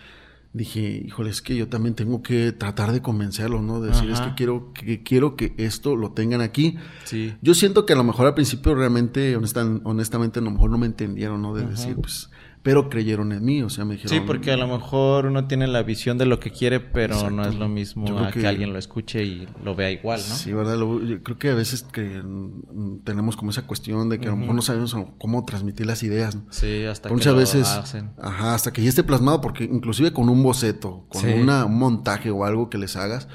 [0.53, 3.80] dije, híjole, es que yo también tengo que tratar de convencerlos, ¿no?
[3.80, 6.76] De decir, es que quiero, que quiero que esto lo tengan aquí.
[7.05, 7.34] Sí.
[7.40, 10.78] Yo siento que a lo mejor al principio realmente, honesta- honestamente, a lo mejor no
[10.78, 11.55] me entendieron, ¿no?
[11.55, 12.30] De decir, pues,
[12.63, 14.19] pero creyeron en mí, o sea, me dijeron...
[14.19, 17.43] Sí, porque a lo mejor uno tiene la visión de lo que quiere, pero no
[17.49, 18.41] es lo mismo a que...
[18.41, 20.35] que- alguien lo escuche y lo vea igual, ¿no?
[20.35, 20.77] Sí, ¿verdad?
[20.77, 24.33] Lo- yo creo que a veces que mm, tenemos como esa cuestión de que a
[24.33, 26.35] lo mejor no sabemos cómo transmitir las ideas.
[26.37, 26.45] ¿no?
[26.51, 28.11] Sí, hasta que Muchas lo veces, hacen.
[28.21, 31.29] ajá, hasta que ya esté plasmado, porque inclusive con un boceto, con Sí.
[31.29, 33.27] una, un montaje o algo que les hagas,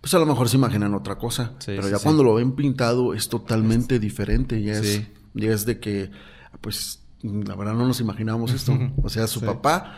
[0.00, 1.54] pues a lo mejor se imaginan otra cosa.
[1.58, 4.62] Sí, pero sí, ya cuando lo ven pintado es totalmente diferente.
[4.62, 5.02] Ya es,
[5.34, 6.12] ya es de que,
[6.60, 8.78] pues, la verdad no nos imaginábamos esto.
[9.02, 9.46] O sea, su Sí.
[9.46, 9.94] papá,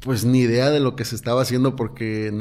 [0.00, 2.32] pues ni idea de lo que se estaba haciendo, porque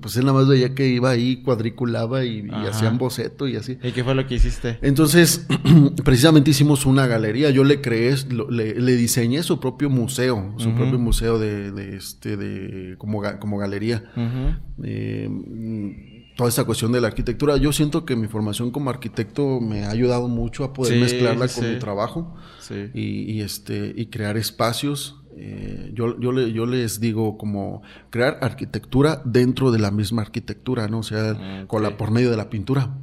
[0.00, 3.78] pues él nada más veía que iba ahí, cuadriculaba y, y hacían boceto y así.
[3.82, 4.78] ¿Y qué fue lo que hiciste?
[4.82, 5.46] Entonces,
[6.04, 7.50] precisamente hicimos una galería.
[7.50, 8.16] Yo le creé,
[8.50, 13.58] le, le diseñé su propio museo, su propio museo de, de este, de como, como
[13.58, 14.02] galería.
[14.16, 14.84] Ujú.
[14.84, 17.56] Eh, toda esa cuestión de la arquitectura.
[17.56, 21.48] Yo siento que mi formación como arquitecto me ha ayudado mucho a poder Sí, mezclarla
[21.48, 21.70] con sí.
[21.70, 22.90] mi trabajo Sí.
[22.94, 25.16] y, y, este y crear espacios.
[25.38, 30.88] Eh, yo, yo, le- yo les digo como crear arquitectura dentro de la misma arquitectura,
[30.88, 31.00] ¿no?
[31.00, 32.94] O sea, Mm, con la, por medio de la pintura.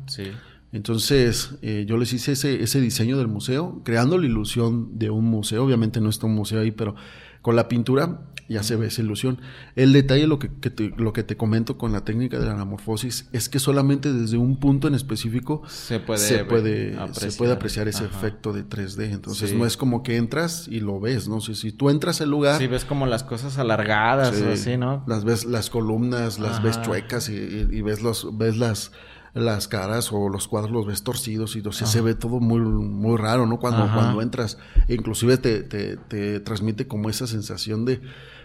[0.72, 5.26] Entonces, eh, yo les hice ese, ese diseño del museo, creando la ilusión de un
[5.26, 5.64] museo.
[5.64, 6.96] Obviamente no está un museo ahí, pero
[7.44, 9.40] con la pintura ya se ve esa ilusión.
[9.76, 12.54] El detalle, lo que, que te, lo que te comento con la técnica de la
[12.54, 17.32] anamorfosis, es que solamente desde un punto en específico Se puede, se puede, apreciar.
[17.32, 18.18] se puede apreciar ese Ajá.
[18.18, 19.12] efecto de 3D.
[19.12, 19.56] Entonces Sí.
[19.56, 21.42] no es como que entras y lo ves, ¿no?
[21.42, 22.60] Si, si tú entras al lugar...
[22.60, 24.44] Sí, ves como las cosas alargadas Sí.
[24.44, 25.04] o así, ¿no?
[25.08, 28.92] Las ves, las columnas, las ves chuecas y, y- y ves los, ves las,
[29.34, 32.60] las caras o los cuadros los ves torcidos y o sea, se ve todo muy,
[32.60, 33.60] muy raro, ¿no?
[33.60, 33.96] Cuando, Ajá.
[33.96, 34.58] cuando entras.
[34.88, 38.02] E inclusive te, te, te transmite como esa sensación de,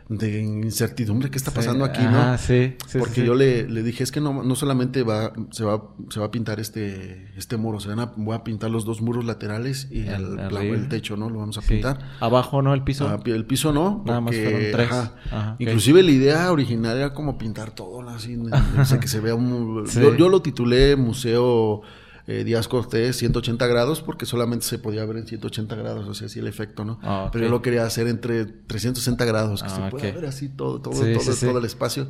[0.09, 1.31] de incertidumbre.
[1.31, 2.19] ¿Qué está pasando aquí, no?
[2.19, 2.75] Ah, sí.
[2.87, 5.83] sí, Porque sí, yo le, le dije, es que no, no solamente va, se va,
[6.09, 9.03] se va a pintar este, este muro, se van a, voy a pintar los dos
[9.03, 11.29] muros laterales y El- techo, ¿no?
[11.29, 11.99] Lo vamos a pintar.
[12.21, 12.73] Abajo, ¿no?
[12.73, 13.07] El piso.
[13.07, 14.03] Ah, el piso no.
[14.07, 14.91] Nada más fueron tres.
[14.91, 15.15] ajá.
[15.31, 15.57] Ajá.
[15.59, 18.37] Inclusive la idea original era como pintar todo, así,
[18.81, 19.85] o sea, que se vea un...
[19.87, 21.83] Yo, yo lo titulé Museo
[22.29, 26.27] eh, Díaz Cortés 180 grados porque solamente se podía ver en 180 grados, o sea,
[26.27, 27.01] así el efecto, ¿no?
[27.03, 27.31] Ah.
[27.33, 30.15] Pero yo lo quería hacer entre 360 grados, que Ah, se pueda ok.
[30.15, 31.47] ver así todo, todo, Sí, todo, sí, sí.
[31.47, 32.07] todo el espacio.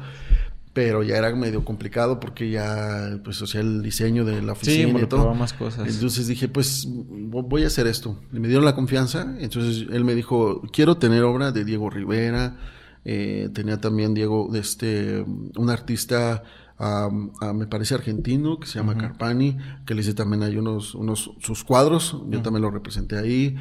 [0.74, 4.60] Pero ya era medio complicado porque ya, pues, o sea, el diseño de la Sí,
[4.60, 5.34] oficina y involucraba todo.
[5.34, 5.88] más cosas.
[5.88, 8.20] Entonces dije, pues vo- voy a hacer esto.
[8.32, 9.34] Y me dieron la confianza.
[9.40, 12.58] Entonces él me dijo, quiero tener obra de Diego Rivera.
[13.04, 15.24] Eh, tenía también Diego, este,
[15.56, 16.42] un artista,
[16.78, 17.10] ah,
[17.54, 19.56] me parece argentino, que se llama Carpani,
[19.86, 22.22] que le hice también hay unos, unos, sus cuadros.
[22.28, 23.56] Yo también lo representé ahí.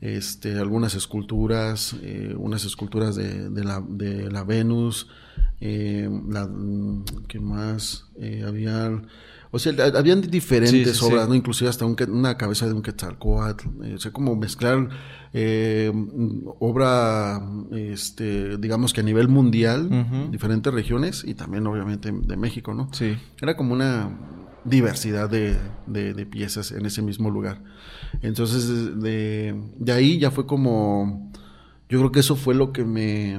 [0.00, 5.08] Este, algunas esculturas, eh, unas esculturas de, de la, de la Venus,
[5.60, 8.06] eh, la, mm, ¿qué más?
[8.20, 9.06] Eh, habían,
[9.50, 11.28] o sea, ha- habían diferentes Sí, sí, obras, sí.
[11.30, 11.34] ¿no?
[11.34, 14.88] Inclusive hasta un una cabeza de un quetzalcóatl, eh, o sea, como mezclar
[15.32, 15.90] eh,
[16.58, 17.40] obra,
[17.72, 22.88] este, digamos que a nivel mundial, diferentes regiones y también obviamente de México, ¿no?
[22.92, 23.16] Sí.
[23.40, 24.10] Era como una
[24.64, 27.62] diversidad de, de- de piezas en ese mismo lugar.
[28.22, 31.30] Entonces, de, de ahí ya fue como,
[31.88, 33.38] yo creo que eso fue lo que me...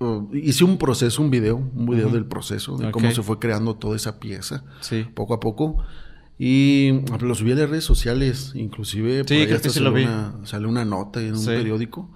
[0.00, 3.74] uh, hice un proceso, un video, un video del proceso, de cómo se fue creando
[3.76, 5.06] toda esa pieza, Sí.
[5.14, 5.78] poco a poco.
[6.38, 9.92] Y lo subí a las redes sociales, inclusive por Sí, ahí creo que sí lo
[9.92, 10.04] vi.
[10.04, 11.46] Una, salió una nota en un Sí.
[11.46, 12.10] periódico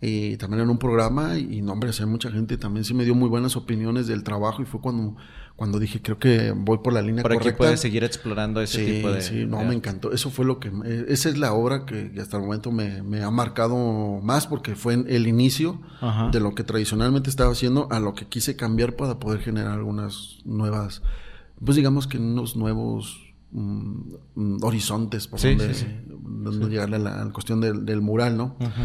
[0.00, 3.04] y también en un programa y no hombre, o sea, mucha gente también sí me
[3.04, 5.16] dio muy buenas opiniones del trabajo y fue cuando,
[5.56, 7.56] cuando dije creo que voy por la línea Por aquí correcta.
[7.58, 9.22] puedes seguir explorando ese Sí, tipo de...
[9.22, 10.12] sí, no, de- me encantó.
[10.12, 10.68] Eso fue lo que...
[10.84, 14.74] eh, esa es la obra que, hasta el momento me, me ha marcado más porque
[14.76, 16.28] fue en el inicio Ajá.
[16.30, 20.40] de lo que tradicionalmente estaba haciendo a lo que quise cambiar para poder generar algunas
[20.44, 21.02] nuevas,
[21.64, 24.00] pues digamos que unos nuevos mm,
[24.34, 25.96] mm, horizontes por Sí, donde, sí, sí.
[26.06, 28.56] donde llegarle a la, a la cuestión del, del mural, ¿no?
[28.60, 28.82] Ujú.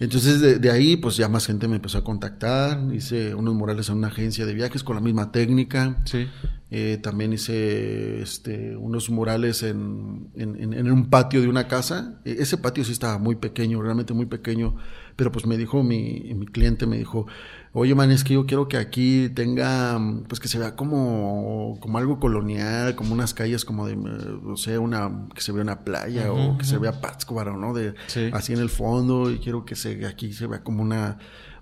[0.00, 3.88] Entonces de, de ahí pues ya más gente me empezó a contactar, hice unos murales
[3.88, 6.28] en una agencia de viajes con la misma técnica, Sí.
[6.70, 12.20] eh, también hice este, unos murales en, en- en- en un patio de una casa.
[12.24, 14.76] E- ese patio sí estaba muy pequeño, realmente muy pequeño.
[15.16, 17.26] Pero pues me dijo mi, mi cliente, me dijo,
[17.72, 21.98] oye man, es que yo quiero que aquí tenga, pues que se vea como, como
[21.98, 26.32] algo colonial, como unas calles como de, no sé, una, que se vea una playa
[26.32, 27.74] o que se vea Pátzcuaro, ¿no?
[27.74, 28.30] De, Sí.
[28.32, 31.18] Así en el fondo y quiero que se, aquí se vea como una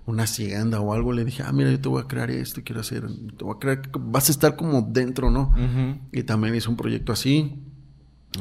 [0.07, 2.79] una hacienda o algo, le dije, ah, mira, yo te voy a crear esto, quiero
[2.79, 3.05] hacer,
[3.37, 5.49] te voy a crear, vas a estar como dentro, ¿no?
[5.49, 5.99] Ujú.
[6.13, 7.61] Y también hice un proyecto así.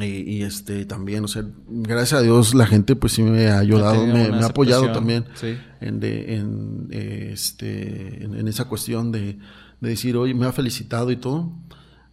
[0.00, 3.58] Y, y, este también, o sea, gracias a Dios la gente pues sí me ha
[3.58, 5.56] ayudado, me, ha apoyado también sí.
[5.80, 9.38] en, de- en, eh, este, en, en esa cuestión de,
[9.80, 11.50] de decir, oye, me ha felicitado y todo.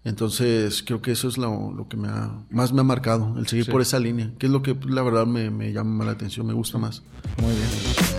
[0.06, 3.48] Entonces creo que eso es lo, lo que me ha, más me ha marcado, el
[3.48, 3.72] seguir Sí.
[3.72, 6.46] por esa línea, que es lo que pues, la verdad me, me llama la atención,
[6.46, 7.04] me gusta más.
[7.42, 8.13] Muy bien.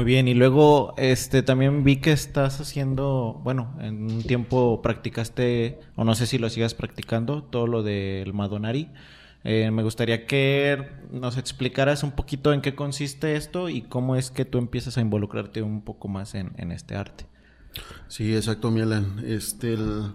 [0.00, 5.78] Muy bien, y luego este también vi que estás haciendo, bueno, en un tiempo practicaste,
[5.94, 8.88] o no sé si lo sigas practicando, todo lo del Madonari.
[9.44, 14.30] Eh, me gustaría que nos explicaras un poquito en qué consiste esto y cómo es
[14.30, 17.26] que tú empiezas a involucrarte un poco más en, en este arte.
[18.08, 19.22] Sí, exacto, Mielan.
[19.26, 20.12] Este, el,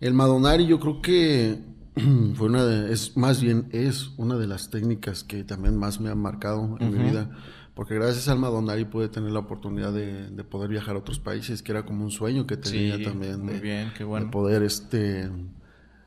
[0.00, 1.60] el Madonari yo creo que
[2.34, 6.10] fue una de, es más bien es una de las técnicas que también más me
[6.10, 7.30] han marcado en mi vida,
[7.76, 11.62] porque gracias al Madonari pude tener la oportunidad de, de poder viajar a otros países,
[11.62, 13.42] que era como un sueño que tenía Sí, también.
[13.44, 14.26] muy de, bien, qué bueno.
[14.26, 15.30] De poder, este,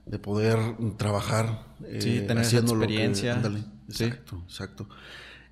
[0.07, 0.57] de poder
[0.97, 1.67] trabajar.
[1.99, 3.35] Sí, eh, tener esa haciendo lo que- experiencia.
[3.35, 4.03] ándale, Sí.
[4.05, 4.89] exacto, exacto.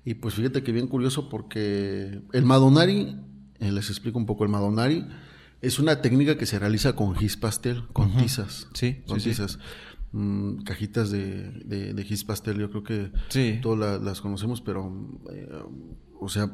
[0.04, 3.16] Y pues fíjate que bien curioso porque el Madonari,
[3.60, 5.06] eh, les explico un poco, el Madonari
[5.60, 8.66] es una técnica que se realiza con gis pastel, con tizas.
[8.74, 9.42] Sí, con sí, sí.
[10.12, 13.58] Mm, cajitas de, de, de gis pastel, yo creo que Sí.
[13.62, 14.90] todas la- las conocemos, pero,
[15.32, 15.48] eh,
[16.18, 16.50] o sea,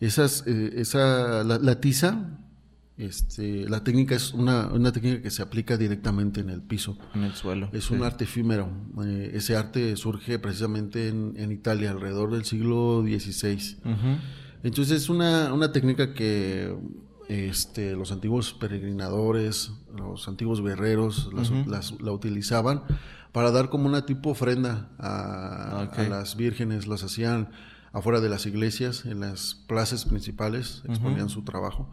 [0.00, 2.38] esas, eh, esa, la, la tiza
[2.96, 6.98] Este, la técnica es una, una técnica que se aplica directamente en el piso.
[7.14, 7.68] En el suelo.
[7.72, 8.68] Es un arte efímero.
[9.04, 13.76] Eh, ese arte surge precisamente en, en, Italia, alrededor del siglo XVI.
[14.64, 16.74] Entonces es una, una técnica que
[17.28, 21.30] este, los antiguos peregrinadores, los antiguos guerreros
[22.00, 22.82] la utilizaban
[23.32, 27.50] para dar como una tipo ofrenda a, las vírgenes, las hacían
[27.92, 31.90] afuera de las iglesias, en las plazas principales, exponían su trabajo.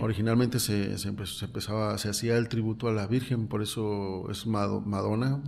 [0.00, 5.42] Originalmente se, se, empezaba, se hacía el tributo a la Virgen, por eso es Madonna.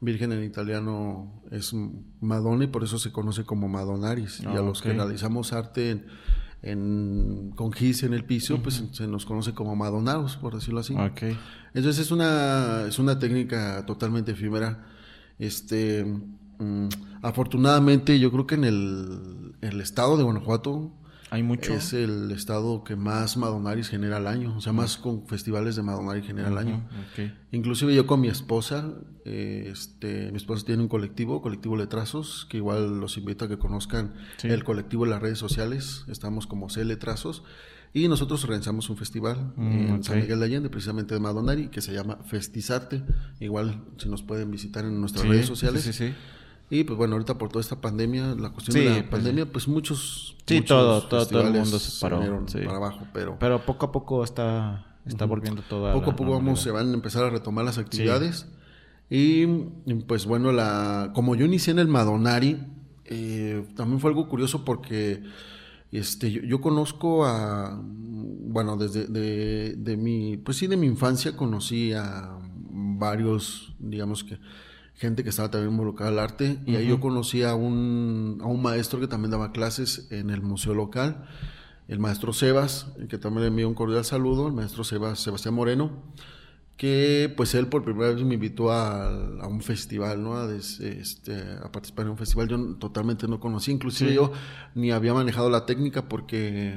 [0.00, 1.74] Virgen en italiano es
[2.20, 4.40] Madonna y por eso se conoce como Madonaris.
[4.40, 6.06] y a los que realizamos arte en,
[6.66, 10.94] en, con gis en el piso, pues se nos conoce como madonados, por decirlo así.
[11.74, 14.84] Entonces es una, es una técnica totalmente efímera.
[15.38, 16.04] Este,
[16.58, 16.88] mm,
[17.22, 20.92] afortunadamente yo creo que en el, el estado de Guanajuato
[21.30, 21.74] hay mucho.
[21.74, 25.82] Es el estado que más Madonaris genera al año, o sea, más con festivales de
[25.82, 26.88] Madonaris genera al año.
[27.50, 28.92] Inclusive yo con mi esposa,
[29.24, 33.58] eh, este, mi esposa tiene un colectivo, colectivo Letrazos, que igual los invito a que
[33.58, 37.42] conozcan el colectivo en las redes sociales, estamos como C Letrazos,
[37.92, 41.80] y nosotros organizamos un festival mm, en San Miguel de Allende, precisamente de Madonari, que
[41.80, 43.02] se llama Festizarte,
[43.40, 45.82] igual si nos pueden visitar en nuestras redes sociales.
[45.82, 46.14] Sí, sí, sí.
[46.68, 49.68] Y pues bueno, ahorita por toda esta pandemia, la cuestión de la pues, pandemia, pues
[49.68, 50.36] muchos.
[50.46, 52.18] Sí, todo, todo, todo el mundo se paró.
[52.18, 53.36] para abajo, pero.
[53.38, 56.90] Pero poco a poco está, está volviendo todo a Poco a poco vamos, se van
[56.90, 58.48] a empezar a retomar las actividades.
[59.08, 59.46] Y
[60.08, 62.58] pues bueno, la como yo inicié en el Madonari,
[63.04, 65.22] eh, también fue algo curioso porque
[65.92, 71.36] este, yo, yo conozco a, bueno, desde de, de mi, pues sí, de mi infancia
[71.36, 72.36] conocí a
[72.68, 74.40] varios, digamos que
[74.96, 76.58] gente que estaba también involucrada al arte.
[76.66, 80.42] Y ahí yo conocí a un, a un maestro que también daba clases en el
[80.42, 81.26] museo local,
[81.88, 86.02] el maestro Sebas, que también le envió un cordial saludo, el maestro Sebas, Sebastián Moreno,
[86.76, 90.36] que pues él por primera vez me invitó a, a un festival, ¿no?
[90.36, 92.48] A, este, a participar en un festival.
[92.48, 94.32] Yo totalmente no conocí, inclusive yo
[94.74, 96.74] ni había manejado la técnica porque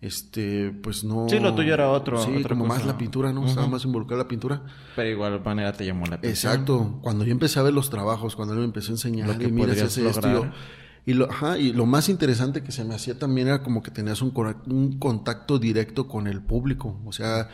[0.00, 1.28] este, pues no.
[1.28, 2.22] Sí, lo tuyo era otro.
[2.22, 3.46] Sí, como más la pintura, ¿no?
[3.46, 4.62] Estaba más involucrada la pintura.
[4.94, 6.52] Pero igual manera te llamó la atención.
[6.52, 7.00] Exacto.
[7.02, 9.46] Cuando yo empecé a ver los trabajos, cuando él me empezó a enseñar, lo que
[9.46, 10.52] y mira ese estilo.
[11.04, 13.90] Y lo, ajá, y lo más interesante que se me hacía también era como que
[13.90, 14.30] tenías un,
[14.66, 17.00] un contacto directo con el público.
[17.06, 17.48] O sea,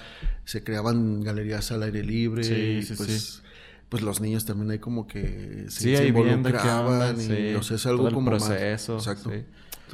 [0.44, 2.42] se creaban galerías al aire libre.
[2.42, 3.42] Sí, sí, pues, sí.
[3.88, 7.16] Pues los niños también hay como que se, se involucraban.
[7.20, 9.06] y, o sea, es algo como proceso, más.
[9.06, 9.30] Exacto.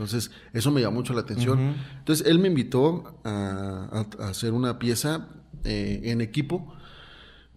[0.00, 1.76] Entonces, eso me llamó mucho la atención.
[1.98, 5.28] Entonces, él me invitó a, hacer una pieza
[5.64, 6.72] eh, en equipo,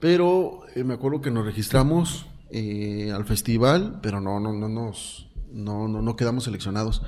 [0.02, 5.30] pero eh, me acuerdo que nos registramos eh, al festival, pero no, no, no nos,
[5.54, 7.02] no, no, no quedamos seleccionados.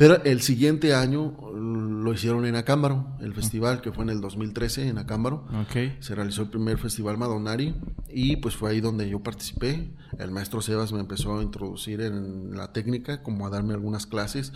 [0.00, 4.88] Pero el siguiente año lo hicieron en Acámbaro, el festival que fue en el 2013
[4.88, 5.44] en Acámbaro.
[5.66, 5.98] Okay.
[6.00, 7.74] Se realizó el primer festival Madonari
[8.08, 9.90] y pues fue ahí donde yo participé.
[10.18, 14.54] El maestro Sebas me empezó a introducir en la técnica, como a darme algunas clases,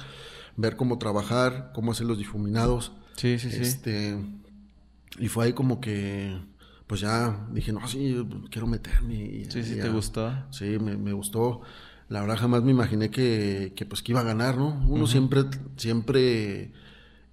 [0.56, 2.92] ver cómo trabajar, cómo hacer los difuminados.
[3.16, 3.60] Sí, sí, sí.
[3.60, 4.16] Este,
[5.18, 6.38] y fue ahí como que
[6.86, 8.16] pues ya dije, no, sí,
[8.50, 9.44] quiero meterme.
[9.50, 10.32] sí, sí, ¿te gustó?
[10.50, 11.60] Sí, me, me gustó
[12.08, 14.84] la verdad jamás me imaginé que, que pues que iba a ganar, ¿no?
[14.88, 15.44] Uno siempre,
[15.76, 16.72] siempre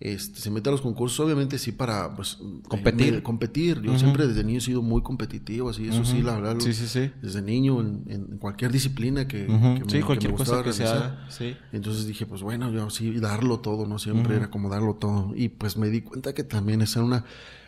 [0.02, 3.22] este, se mete a los concursos, obviamente sí para pues competir.
[3.22, 3.82] competir.
[3.84, 6.56] Yo siempre desde niño he sido muy competitivo, así, eso sí, la verdad.
[6.60, 7.12] Sí, sí, sí.
[7.22, 11.26] Desde niño, en, cualquier disciplina que, que sí, cualquier cosa que sea.
[11.30, 11.56] Sí.
[11.72, 14.00] Entonces dije, pues bueno, yo sí, darlo todo, ¿no?
[14.00, 15.34] Siempre era como darlo todo.
[15.36, 17.24] Y pues me di cuenta que también es una,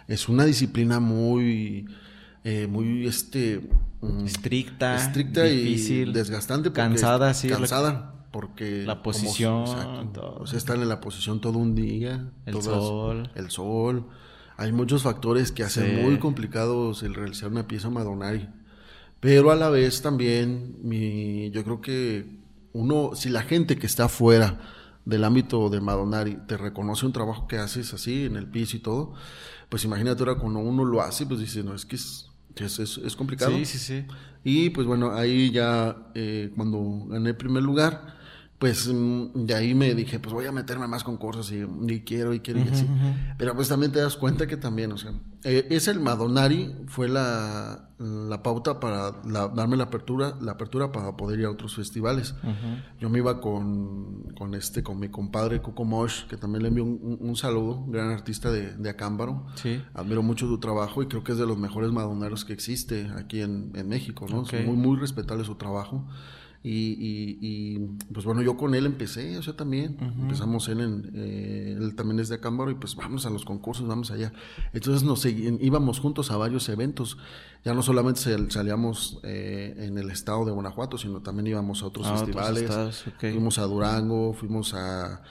[0.07, 1.85] es una disciplina muy
[2.43, 3.61] eh, muy este
[4.01, 9.63] mm, estricta, estricta difícil, y desgastante, cansada, sí, cansada, porque la posición,
[10.17, 14.07] o sea, están en la posición todo un día, el sol, el sol.
[14.57, 18.47] Hay muchos factores que hacen muy complicados el realizar una pieza Madonari.
[19.19, 22.39] Pero a la vez también, mi, yo creo que
[22.73, 24.59] uno, si la gente que está fuera
[25.05, 28.79] del ámbito de Madonari te reconoce un trabajo que haces así en el piso y
[28.81, 29.13] todo,
[29.69, 33.15] pues imagínate ahora cuando uno lo hace, pues dice, no, es que es es, es,
[33.15, 33.55] complicado.
[33.57, 34.05] Sí, sí, sí.
[34.43, 38.15] Y pues bueno, ahí ya eh, cuando gané el primer lugar,
[38.59, 42.33] pues mm, de ahí me dije, pues voy a meterme más concursos y, y quiero
[42.33, 42.87] y quiero y así.
[43.37, 45.11] Pero pues también te das cuenta que también, o sea,
[45.43, 51.15] eh, es el Madonari, fue la, la pauta para darme la apertura, la apertura para
[51.15, 52.35] poder ir a otros festivales.
[52.99, 56.83] Yo me iba con, con este, con mi compadre Coco Mosh, que también le envío
[56.83, 59.45] un, un, saludo, gran artista de, de Acámbaro.
[59.55, 59.81] Sí.
[59.93, 63.41] Admiro mucho su trabajo y creo que es de los mejores madoneros que existe aquí
[63.41, 64.43] en, en México, ¿no?
[64.65, 66.05] muy, muy respetable su trabajo.
[66.65, 67.79] Y, y, y,
[68.13, 69.97] pues bueno, yo con él empecé, o sea, también.
[69.99, 73.85] Empezamos él en, eh, él también es de Acámbaro y pues vamos a los concursos,
[73.85, 74.31] vamos allá.
[74.71, 77.17] Entonces nos íbamos juntos a varios eventos.
[77.65, 82.07] Ya no solamente salíamos eh, en el estado de Guanajuato, sino también íbamos a otros
[82.07, 82.63] Ah, otros festivales.
[82.63, 83.05] estados.
[83.19, 85.21] Fuimos a Durango, fuimos a,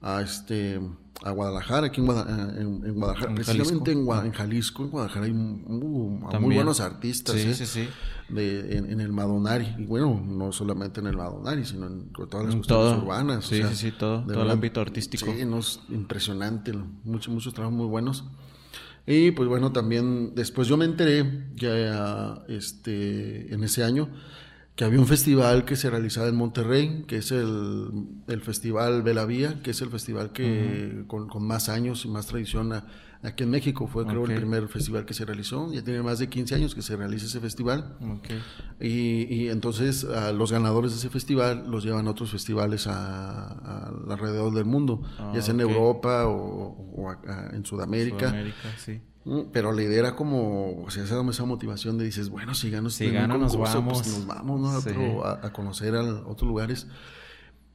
[0.00, 0.80] a este
[1.22, 2.26] a Guadalajara, aquí en, Guada-
[2.56, 7.36] eh, en- en Guadalajara, En precisamente en, Jalisco, en Guadalajara hay muy buenos artistas.
[7.36, 7.54] Sí, ¿eh?
[7.54, 7.88] sí, sí.
[8.30, 9.74] de, en, el Madonari.
[9.78, 13.44] Y bueno, no solamente en el Madonari, sino en todas las cuestiones urbanas.
[13.44, 15.26] Sí, sí, sí, todo- todo el ámbito artístico.
[15.26, 16.72] Sí, no, es impresionante.
[17.04, 18.24] Muchos, muchos trabajos muy buenos.
[19.06, 24.08] Y pues bueno, también después yo me enteré ya este, en ese año
[24.80, 27.90] que había un festival que se realizaba en Monterrey, que es el,
[28.28, 32.72] el Festival Belavía, que es el festival que con, con más años y más tradición
[32.72, 32.86] a-
[33.22, 33.86] aquí en México.
[33.86, 35.72] Fue creo el primer festival que se realizó.
[35.72, 37.96] Ya tiene más de 15 años que se realiza ese festival.
[38.80, 43.46] Y, y entonces a los ganadores de ese festival los llevan a otros festivales a,
[43.48, 45.60] a- alrededor del mundo, Ah, ya sea en.
[45.60, 48.18] Europa o, o acá en Sudamérica.
[48.30, 49.00] Sudamérica, sí.
[49.26, 52.70] Mm, Pero la idea era como, o sea, esa, esa motivación de dices, bueno, si
[52.70, 54.00] gano Si este gano, nos vamos.
[54.02, 54.70] pues nos vamos ¿no?
[54.70, 54.88] a, Sí.
[54.90, 56.86] otro- a- a conocer a otros lugares.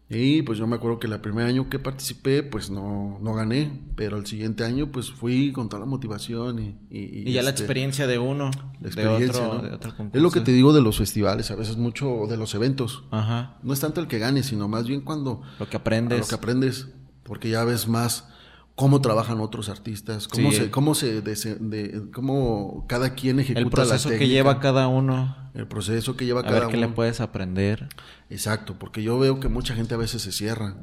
[0.08, 3.82] Y pues yo me acuerdo que el primer año que participé, pues no, no gané,
[3.96, 6.78] pero el siguiente año pues fui con toda la motivación y...
[6.92, 8.52] Y, Y ya la este, experiencia de uno,
[8.82, 9.62] la experiencia, de otro, ¿no?
[9.68, 9.94] de otro.
[10.14, 13.04] Es lo que te digo de los festivales, a veces mucho de los eventos.
[13.10, 13.58] Ajá.
[13.64, 16.20] No es tanto el que gane, sino más bien cuando Lo que aprendes.
[16.20, 16.88] lo que aprendes,
[17.24, 18.30] porque ya ves más
[18.76, 20.58] cómo trabajan otros artistas, cómo Sí.
[20.58, 24.88] se, cómo se, dese- de- cómo cada quien ejecuta el proceso la que lleva cada
[24.90, 25.36] uno.
[25.54, 26.96] el proceso que lleva A cada ver qué le uno.
[26.96, 27.88] puedes aprender.
[28.30, 30.76] Exacto, porque yo veo que mucha gente a veces se cierra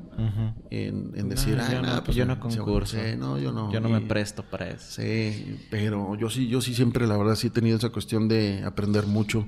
[0.70, 2.96] en, en decir, No, "Ay, yo, nada, no, pues, yo no sí, concurso.
[2.96, 3.70] sí, no, yo no.
[3.70, 4.86] Yo no me presto para eso.
[5.02, 8.62] Sí, pero yo sí, yo sí siempre, la verdad, sí he tenido esa cuestión de
[8.64, 9.46] aprender mucho,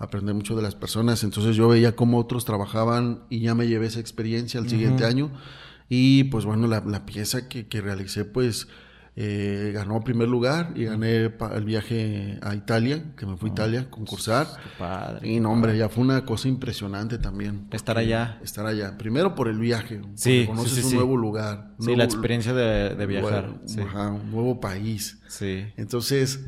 [0.00, 1.22] aprender mucho de las personas.
[1.22, 5.30] Entonces yo veía cómo otros trabajaban y ya me llevé esa experiencia al siguiente año.
[5.88, 8.68] Y pues bueno, la, la pieza que, que realicé, pues
[9.16, 13.80] eh, ganó primer lugar y gané el viaje a Italia, que me fui a Italia
[13.82, 14.46] a concursar.
[14.46, 15.28] Qué padre.
[15.28, 17.68] Y no, hombre, ya fue una cosa impresionante también.
[17.70, 18.40] Estar allá.
[18.42, 18.98] Estar allá.
[18.98, 20.00] Primero por el viaje.
[20.14, 21.74] Sí, Conoces sí, sí, un nuevo lugar.
[21.78, 23.54] Sí, nuevo- la experiencia de, de viajar.
[23.66, 23.80] sí.
[23.80, 25.20] ajá, un nuevo país.
[25.28, 25.64] Sí.
[25.76, 26.40] Entonces,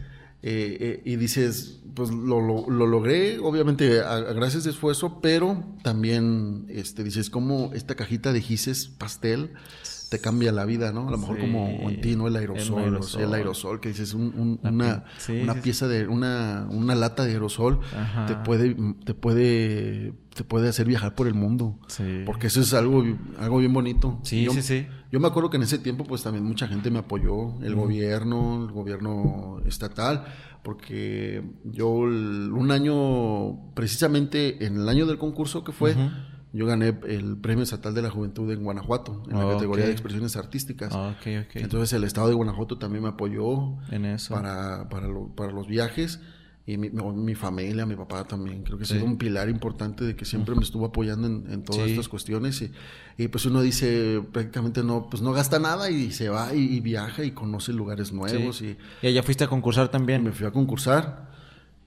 [0.48, 5.20] eh, eh, y dices, pues lo, lo, lo logré, obviamente, a, a gracias de esfuerzo,
[5.20, 9.54] pero también este, dices, como esta cajita de gises pastel
[10.08, 11.08] te cambia la vida, ¿no?
[11.08, 12.28] A lo mejor Sí, como en ti, ¿no?
[12.28, 13.80] El aerosol, el aerosol.
[13.80, 15.60] que dices, un- un- una, sí, una sí.
[15.62, 18.26] pieza de, una, una lata de aerosol Ajá.
[18.26, 21.78] te puede, te puede, te puede hacer viajar por el mundo.
[21.88, 22.22] Sí.
[22.26, 23.02] Porque eso es algo,
[23.38, 24.20] algo bien bonito.
[24.22, 24.86] Sí, Yo- sí, sí.
[25.10, 28.64] yo me acuerdo que en ese tiempo pues también mucha gente me apoyó, el gobierno,
[28.66, 30.24] el gobierno estatal,
[30.62, 35.94] porque yo el- un año, precisamente en el año del concurso que fue,
[36.52, 40.36] yo gané el Premio Estatal de la Juventud en Guanajuato, en la categoría de expresiones
[40.36, 40.90] artísticas.
[40.94, 41.56] Ah, ok, ok.
[41.56, 44.34] Entonces el estado de Guanajuato también me apoyó en eso.
[44.34, 46.20] para, para, lo- para los viajes.
[46.68, 48.94] Y mi, mi- mi familia, mi papá también, creo que ha Sí.
[48.94, 51.90] sido un pilar importante de que siempre me estuvo apoyando en, en todas Sí.
[51.90, 52.60] estas cuestiones.
[52.60, 52.72] Y,
[53.18, 56.80] y pues uno dice, prácticamente no, pues no gasta nada y se va y, y
[56.80, 58.56] viaja y conoce lugares nuevos.
[58.56, 58.76] Sí.
[59.02, 60.24] Y, Y allá fuiste a concursar también.
[60.24, 61.35] me fui a concursar.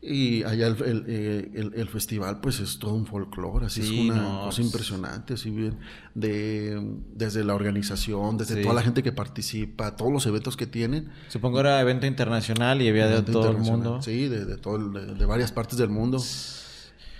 [0.01, 3.99] Y allá el, el, eh, el- el festival pues es todo un folclore, así Sí,
[4.07, 5.77] es una no, cosa impresionante, así bien,
[6.15, 6.81] de,
[7.13, 8.61] desde la organización, desde Sí.
[8.61, 11.09] toda la gente que participa, todos los eventos que tienen.
[11.27, 14.01] Supongo era evento internacional y había de todo el mundo.
[14.01, 16.17] Sí, de, de todo de, de varias partes del mundo.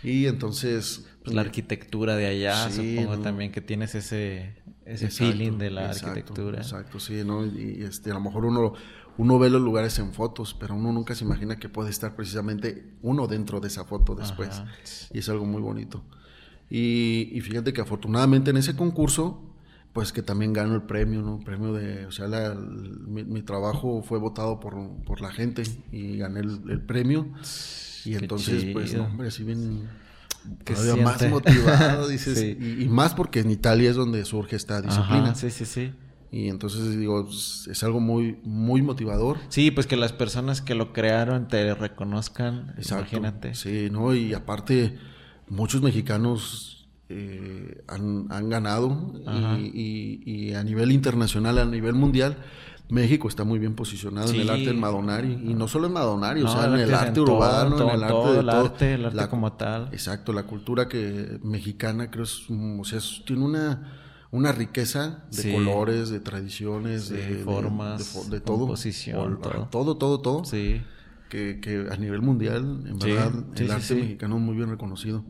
[0.03, 1.05] Y entonces...
[1.23, 3.21] Pues la arquitectura de allá, Sí, supongo no.
[3.21, 4.53] también que tienes ese,
[4.85, 6.57] ese Exacto, feeling de la exacto, arquitectura.
[6.59, 7.45] Exacto, sí, ¿no?
[7.45, 8.73] Y, y, este, a lo mejor uno,
[9.19, 12.93] uno ve los lugares en fotos, pero uno nunca se imagina que puede estar precisamente
[13.01, 14.49] uno dentro de esa foto después.
[14.49, 14.71] Ajá.
[15.13, 16.01] Y es algo muy bonito.
[16.69, 19.41] Y, y fíjate que afortunadamente en ese concurso,
[19.93, 21.39] pues que también gano el premio, ¿no?
[21.39, 26.17] Premio de, o sea, la- mi, mi trabajo fue votado por, por la gente y
[26.17, 27.27] gané el, el premio.
[28.05, 29.89] Y entonces, pues, no, hombre, así bien...
[30.63, 32.39] ¿Qué Todavía más motivado, dices.
[32.39, 32.57] Sí.
[32.57, 35.23] y, y más porque en Italia es donde surge esta disciplina.
[35.31, 35.91] Ajá, sí, sí, sí.
[36.31, 39.37] Y entonces digo, es es algo muy, muy motivador.
[39.49, 42.73] Sí, pues que las personas que lo crearon te reconozcan.
[42.77, 43.17] Exacto.
[43.17, 43.55] Imagínate.
[43.55, 44.13] Sí, ¿no?
[44.13, 44.97] Y aparte,
[45.47, 49.13] muchos mexicanos eh, han, han ganado
[49.63, 52.37] y, y- y a nivel internacional, a nivel mundial,
[52.89, 55.33] México está muy bien posicionado en el arte del Madonari.
[55.33, 58.13] Y no solo en Madonari, o sea, en el arte urbano, todo, en el arte
[58.13, 58.65] todo, de el todo.
[58.65, 59.89] arte, el arte La- como tal.
[59.91, 63.98] Exacto, la cultura que mexicana creo es, o sea, es- tiene una,
[64.31, 65.51] una riqueza de Sí.
[65.51, 68.59] colores, de tradiciones, Sí, de, formas, de, todo.
[68.59, 69.67] composición, O- todo.
[69.71, 70.45] todo, todo, todo.
[70.45, 70.81] Sí.
[71.29, 75.23] Que, que a nivel mundial, en Sí, verdad, el arte mexicano es muy bien reconocido.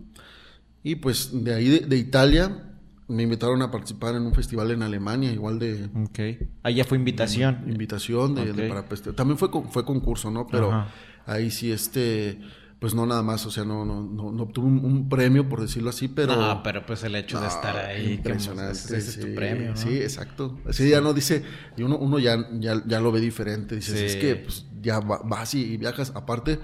[0.84, 2.66] Y pues de ahí, de, de Italia,
[3.10, 5.90] me invitaron a participar en un festival en Alemania, igual de...
[6.06, 6.48] Ok.
[6.64, 7.66] Ahí ya fue invitación.
[7.68, 8.76] Invitación de, de Ok.
[8.86, 10.48] para También fue, fue concurso, ¿no?
[10.48, 10.88] Pero Ajá.
[11.26, 12.40] ahí sí, este...
[12.80, 15.60] Pues no nada más, o sea, no, no, no, no obtuve un, un premio, por
[15.60, 16.34] decirlo así, pero...
[16.38, 18.14] No, pero pues el hecho de No, estar ahí.
[18.14, 18.72] Impresionante.
[18.72, 19.76] Ese, ese es tu premio, ¿no?
[19.78, 20.58] Sí, exacto.
[20.72, 21.44] Sí, ya no dice,
[21.76, 23.76] y uno, uno ya, ya, ya lo ve diferente.
[23.76, 24.06] Dices, Sí.
[24.06, 26.14] es que pues, ya va- vas y, viajas.
[26.16, 26.58] Aparte,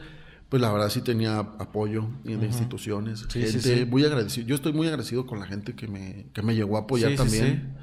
[0.47, 3.85] pues la verdad sí tenía apoyo de instituciones, Sí, sí, gente sí.
[3.85, 4.47] muy agradecido.
[4.47, 7.75] Yo estoy muy agradecido con la gente que me, que me llegó a apoyar también.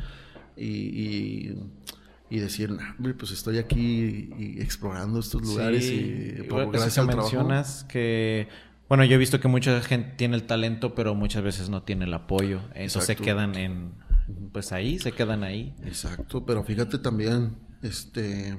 [0.57, 1.59] Y, y,
[2.35, 6.95] y decir, "Nah, hombre, pues estoy aquí y explorando estos lugares Sí, y por, gracias
[6.95, 7.29] que al trabajo.
[7.31, 8.49] mencionas que
[8.89, 12.07] bueno yo he visto que mucha gente tiene el talento pero muchas veces no tiene
[12.07, 12.61] el apoyo.
[12.75, 13.93] Entonces se quedan en
[14.53, 15.75] pues ahí se quedan ahí.
[15.85, 18.57] Exacto, pero fíjate también, este,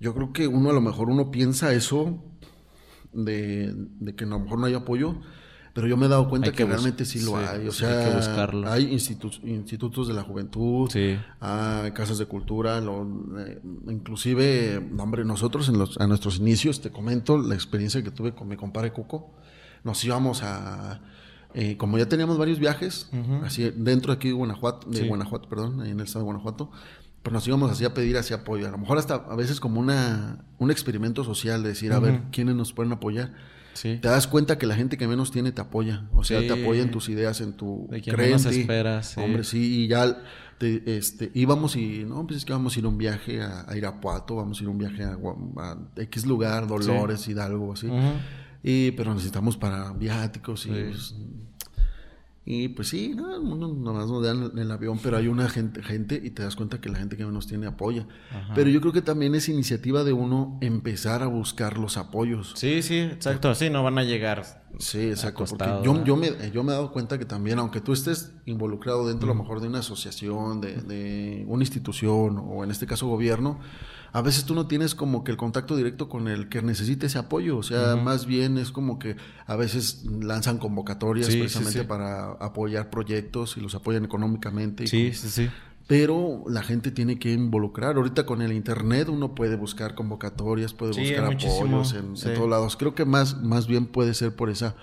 [0.00, 2.24] yo creo que uno a lo mejor uno piensa eso
[3.12, 5.20] de, de que a lo mejor no hay apoyo,
[5.74, 7.68] pero yo me he dado cuenta que, realmente sí lo sí, hay.
[7.68, 8.70] O sí, hay sea, que buscarlo.
[8.70, 11.16] hay institu- institutos de la juventud, Sí.
[11.40, 13.06] hay casas de cultura, lo-
[13.38, 18.34] eh, inclusive, hombre, nosotros en los, a nuestros inicios, te comento la experiencia que tuve
[18.34, 19.30] con mi compadre Cuco,
[19.84, 21.00] nos íbamos a...
[21.54, 23.10] eh, como ya teníamos varios viajes,
[23.44, 25.06] así dentro de aquí de Guanajuato, de.
[25.06, 26.70] Guanajuato, perdón, ahí en el estado de Guanajuato,
[27.22, 28.66] pues nos íbamos así a pedir así apoyo.
[28.68, 32.22] A lo mejor hasta a veces como una, un experimento social de decir, a ver,
[32.32, 33.34] ¿quiénes nos pueden apoyar?
[33.74, 36.08] Sí Te das cuenta que la gente que menos tiene te apoya.
[36.14, 36.46] O sea, Sí.
[36.48, 37.86] te apoya en tus ideas, en tu...
[37.90, 38.60] De quien cree en menos ti.
[38.60, 39.20] esperas, sí.
[39.20, 40.22] Hombre, sí, y ya
[40.58, 42.04] te- este, íbamos y...
[42.04, 44.62] No, pues es que vamos a ir a un viaje a, a Irapuato, vamos a
[44.62, 45.16] ir a un viaje a,
[45.58, 47.86] a X lugar, Dolores, Hidalgo, así.
[47.86, 48.12] Ujú.
[48.62, 50.70] Y, pero necesitamos para viáticos y...
[50.70, 51.14] Pues,
[52.50, 56.18] y pues sí, no, uno nomás nos dan el, avión, pero hay una gente, gente
[56.24, 58.06] y te das cuenta que la gente que menos tiene apoya.
[58.54, 62.54] Pero yo creo que también es iniciativa de uno empezar a buscar los apoyos.
[62.56, 64.42] sí sí exacto sí no van a llegar
[64.78, 65.44] Sí, exacto.
[65.44, 69.08] Porque yo, yo, me, yo me he dado cuenta que también, aunque tú estés involucrado
[69.08, 73.08] dentro a lo mejor de una asociación, de, de una institución o en este caso
[73.08, 73.60] gobierno,
[74.12, 77.18] a veces tú no tienes como que el contacto directo con el que necesite ese
[77.18, 77.58] apoyo.
[77.58, 81.86] O sea, más bien es como que a veces lanzan convocatorias Sí, precisamente sí.
[81.86, 84.84] para apoyar proyectos y los apoyan económicamente.
[84.84, 85.50] y sí sí sí
[85.86, 87.96] pero la gente tiene que involucrar.
[87.96, 92.50] Ahorita con el internet uno puede buscar convocatorias, puede Sí, buscar apoyos en, en todos
[92.50, 92.76] lados.
[92.76, 94.74] Creo que más, más bien puede ser por esa,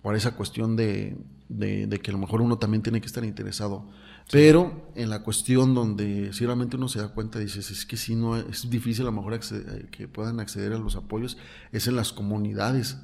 [0.00, 1.18] por esa cuestión de,
[1.50, 3.84] de, de que a lo mejor uno también tiene que estar interesado.
[4.30, 8.14] Pero en la cuestión donde si realmente uno se da cuenta, dices, es que si
[8.14, 11.38] no es difícil a lo mejor acceder- que puedan acceder a los apoyos,
[11.72, 12.98] es en las comunidades.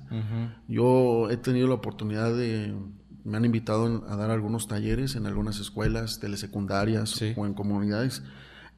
[0.68, 2.74] Yo he tenido la oportunidad de,
[3.24, 7.32] me han invitado a dar algunos talleres en algunas escuelas telesecundarias Sí.
[7.36, 8.22] o en comunidades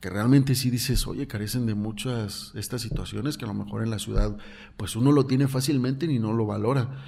[0.01, 3.90] que realmente sí dices, oye, carecen de muchas estas situaciones que a lo mejor en
[3.90, 4.36] la ciudad
[4.76, 7.03] pues uno lo tiene fácilmente y no lo valora.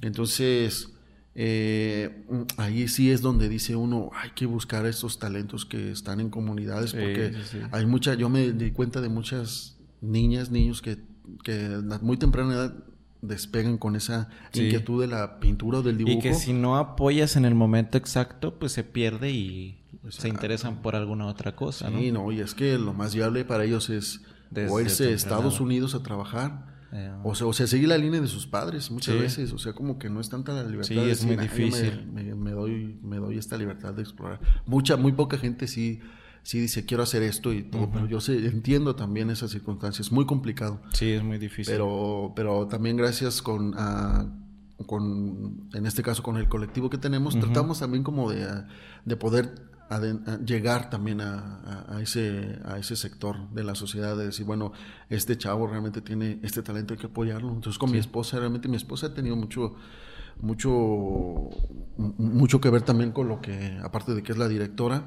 [0.00, 0.92] Entonces,
[1.34, 2.24] eh,
[2.56, 6.92] ahí sí es donde dice uno, hay que buscar estos talentos que están en comunidades
[6.92, 7.58] porque sí, sí.
[7.70, 10.98] hay mucha, yo me di cuenta de muchas niñas, niños que,
[11.42, 12.74] que a muy temprana edad
[13.22, 16.18] despegan con esa inquietud de la pintura o del dibujo.
[16.18, 20.82] y que si no apoyas en el momento exacto pues se pierde y se interesan
[20.82, 21.88] por alguna otra cosa.
[21.88, 25.10] Sí, no, y es que lo más viable para ellos es Desde o irse a
[25.10, 25.60] Estados.
[25.60, 26.71] Unidos a trabajar,
[27.24, 29.20] O sea, o sea, seguir la línea de sus padres muchas Sí.
[29.20, 30.88] veces, o sea, como que no es tanta la libertad.
[30.88, 32.06] Sí, de es muy "Ah, difícil".
[32.12, 34.40] Me, me- me doy, me doy esta libertad de explorar.
[34.66, 36.00] Mucha, muy poca gente sí,
[36.42, 40.26] sí dice quiero hacer esto y todo, pero yo sé, entiendo también esas circunstancias, muy
[40.26, 40.82] complicado.
[40.92, 44.26] sí es muy difícil Pero, pero también gracias con, a-
[44.86, 48.46] con, en este caso con el colectivo que tenemos, tratamos también como de,
[49.04, 53.74] de poder aden- a llegar también a, a- a ese, a ese sector de la
[53.74, 54.72] sociedad, de decir, bueno,
[55.10, 57.48] este chavo realmente tiene este talento, hay que apoyarlo.
[57.52, 59.74] Entonces con mi esposa, realmente mi esposa ha tenido mucho,
[60.40, 61.50] mucho,
[62.18, 65.04] mucho que ver también con lo que, aparte de que es la directora,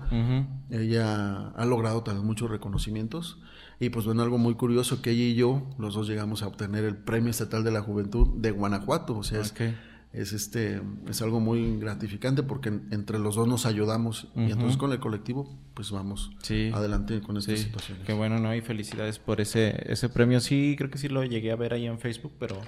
[0.69, 3.39] ella ha logrado también muchos reconocimientos
[3.79, 6.85] y pues bueno, algo muy curioso que ella y yo, los dos llegamos a obtener
[6.85, 9.61] el Premio Estatal de la Juventud de Guanajuato, o sea, es- Ok.
[10.15, 14.77] Es, este es algo muy gratificante porque en- entre los dos nos ayudamos y entonces
[14.77, 16.71] con el colectivo pues vamos Sí.
[16.73, 18.05] adelante con estas Sí, situaciones.
[18.05, 18.55] qué bueno, ¿no?
[18.55, 20.39] Y felicidades por ese, ese premio.
[20.39, 22.61] Sí, creo que sí lo llegué a ver ahí en Facebook, pero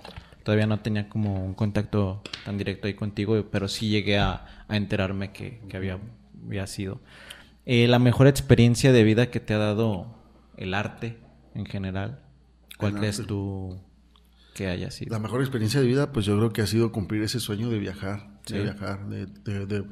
[0.44, 4.76] todavía no tenía como un contacto tan directo ahí contigo, pero sí llegué a, a
[4.78, 6.00] enterarme que, que había,
[6.46, 7.00] había sido.
[7.66, 10.16] Eh, la mejor experiencia de vida que te ha dado
[10.58, 11.18] el arte
[11.54, 12.20] en general,
[12.78, 13.80] ¿cuál crees tú
[14.58, 15.12] que haya sido?
[15.14, 17.80] La mejor experiencia de vida, pues yo creo que ha sido cumplir ese sueño de
[17.80, 18.56] viajar, Sí.
[18.56, 19.86] de viajar, de, de, de-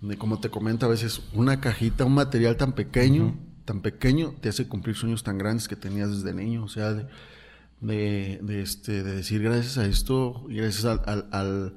[0.00, 4.48] de, como te comento a veces, una cajita, un material tan pequeño, tan pequeño, te
[4.48, 6.92] hace cumplir sueños tan grandes que tenías desde niño, o sea,
[7.80, 11.74] de, de, este, de decir gracias a esto, gracias al, al, al-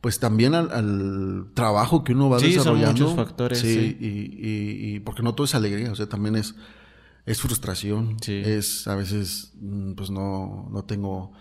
[0.00, 3.02] pues también al, al trabajo que uno va Sí, son desarrollando.
[3.04, 3.96] muchos factores, Sí, sí.
[4.00, 6.54] Y, y- y porque no todo es alegría, o sea, también es,
[7.26, 8.16] es frustración.
[8.22, 8.40] Sí.
[8.44, 11.32] Es, a veces, mm, pues no, no tengo,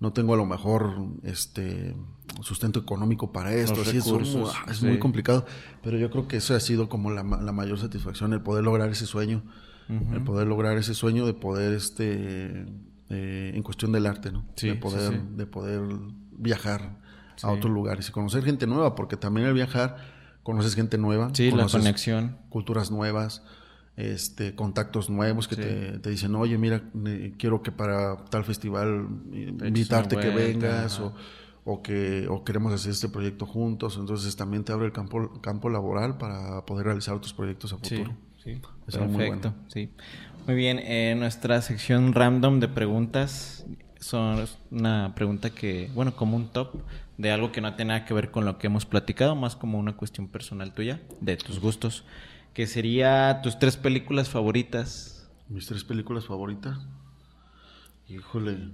[0.00, 1.96] no tengo a lo mejor, este,
[2.42, 3.76] sustento económico para esto.
[3.76, 4.86] Los así es, recursos, es sí.
[4.86, 5.46] muy complicado.
[5.82, 8.90] Pero yo creo que eso ha sido como la, la mayor satisfacción, el poder lograr
[8.90, 9.42] ese sueño.
[9.88, 12.66] El poder lograr ese sueño de poder, este,
[13.08, 14.44] eh, en cuestión del arte, ¿no?
[14.56, 15.20] Sí, de poder, sí.
[15.36, 15.80] de poder
[16.32, 16.98] viajar
[17.40, 19.96] a otros lugares y conocer gente nueva, porque también al viajar
[20.42, 22.36] conoces gente nueva, Sí, la conexión.
[22.48, 23.44] culturas nuevas,
[23.96, 25.62] este, contactos nuevos que Sí.
[25.62, 31.00] te, te dicen, oye, mira, eh, quiero que para tal festival eh, invitarte que vengas
[31.00, 31.14] o,
[31.64, 35.68] o que o queremos hacer este proyecto juntos, entonces también te abre el campo campo
[35.70, 38.12] laboral para poder realizar otros proyectos a futuro.
[38.44, 38.60] sí.
[38.86, 39.68] Eso es muy Perfecto, bueno.
[39.68, 39.90] sí.
[40.46, 43.66] Muy bien, en nuestra sección random de preguntas
[43.98, 46.74] son una pregunta que, bueno, como un top
[47.18, 49.78] de algo que no tiene nada que ver con lo que hemos platicado, más como
[49.78, 52.04] una cuestión personal tuya, de tus gustos,
[52.56, 55.28] que sería tus tres películas favoritas.
[55.50, 56.78] Mis tres películas favoritas.
[58.08, 58.70] Híjole.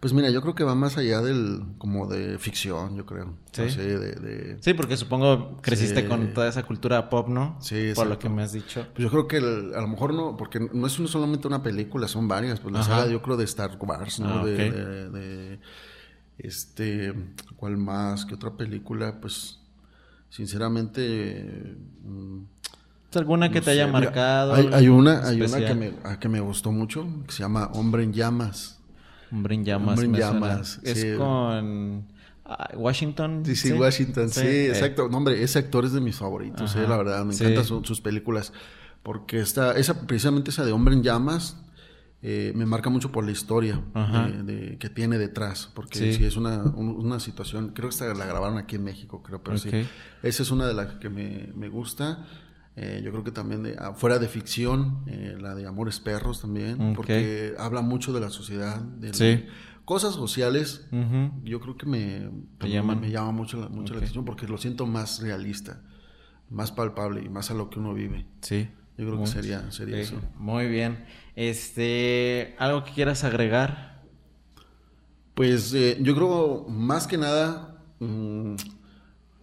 [0.00, 3.34] Pues mira, yo creo que va más allá del como de ficción, yo creo.
[3.52, 3.60] Sí.
[3.64, 6.08] No sé, de, de- Sí, porque supongo creciste Sí.
[6.08, 7.58] con toda esa cultura pop, ¿no?
[7.60, 8.18] Sí, Por lo exacto.
[8.20, 8.86] que me has dicho.
[8.94, 12.08] Pues yo creo que el- a lo mejor no, porque no es solamente una película,
[12.08, 12.60] son varias.
[12.60, 13.00] Pues la Ajá.
[13.00, 14.38] saga, yo creo, de Star Wars, ¿no?
[14.40, 15.60] Ah, de, de- de-
[16.38, 17.12] este,
[17.56, 18.24] ¿cuál más?
[18.24, 19.20] ¿Qué otra película?
[19.20, 19.58] Pues,
[20.30, 21.76] sinceramente,
[23.14, 23.86] ¿Alguna que no te haya.
[23.86, 24.54] Mira, marcado?
[24.54, 27.70] Hay, hay una, hay una que me, ah, que me gustó mucho, que se llama
[27.74, 28.78] Hombre en Llamas.
[29.32, 29.98] Hombre en llamas.
[29.98, 31.08] Hombre en llamas, Es sí.
[31.16, 32.06] con
[32.44, 33.42] ah, Washington.
[33.44, 35.08] Sí, sí, Washington, sí, Eh, exacto.
[35.08, 38.00] No, hombre, ese actor es de mis favoritos, eh, la verdad, me encantan su- sus
[38.00, 38.52] películas.
[39.02, 41.56] Porque esta, esa, precisamente esa de Hombre en Llamas,
[42.22, 44.28] eh, me marca mucho por la historia Ajá.
[44.28, 45.70] de- de- que tiene detrás.
[45.74, 46.24] Porque Sí.
[46.24, 49.56] es una, un- una situación, creo que esta la grabaron aquí en México, creo, pero
[49.58, 49.70] sí.
[50.22, 52.26] Esa es una de las que me, me gusta.
[52.76, 56.40] Eh, yo creo que también, de, ah, fuera de ficción, eh, la de Amores Perros
[56.40, 59.44] también, porque habla mucho de la sociedad, de Sí.
[59.84, 60.86] cosas sociales
[61.42, 63.00] yo creo que me, llaman.
[63.00, 65.82] me llama mucho, la, mucho la atención porque lo siento más realista,
[66.48, 68.26] más palpable y más a lo que uno vive.
[68.40, 68.68] Sí.
[68.96, 70.20] Yo creo que sería, sería sí, eso.
[70.36, 71.04] Muy bien.
[71.34, 74.02] Este, ¿algo que quieras agregar?
[75.34, 78.54] Pues eh, yo creo más que nada, mm,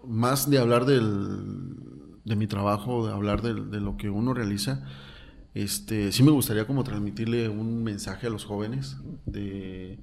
[0.06, 1.76] más de hablar del,
[2.28, 4.84] de mi trabajo, de hablar de, lo que uno realiza,
[5.54, 9.98] este, sí me gustaría como transmitirle un mensaje a los jóvenes de,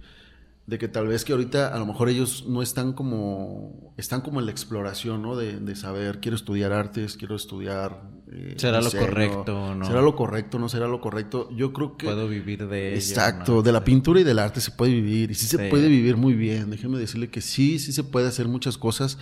[0.67, 4.41] de que tal vez que ahorita a lo mejor ellos no están como, están como
[4.41, 5.37] en la exploración, ¿no?
[5.37, 8.03] De, de saber, quiero estudiar artes, quiero estudiar...
[8.33, 9.85] eh, ¿Será lo correcto no?
[9.85, 11.51] ¿Será lo correcto no será lo correcto?
[11.55, 12.07] Yo creo que...
[12.07, 12.97] ¿Puedo vivir de ello?
[12.97, 13.63] Exacto, ¿no?
[13.63, 15.65] de la pintura y del arte se puede vivir, y sí se Sí.
[15.71, 16.71] puede vivir muy bien.
[16.71, 19.19] Déjeme decirle que sí, sí se puede hacer muchas cosas,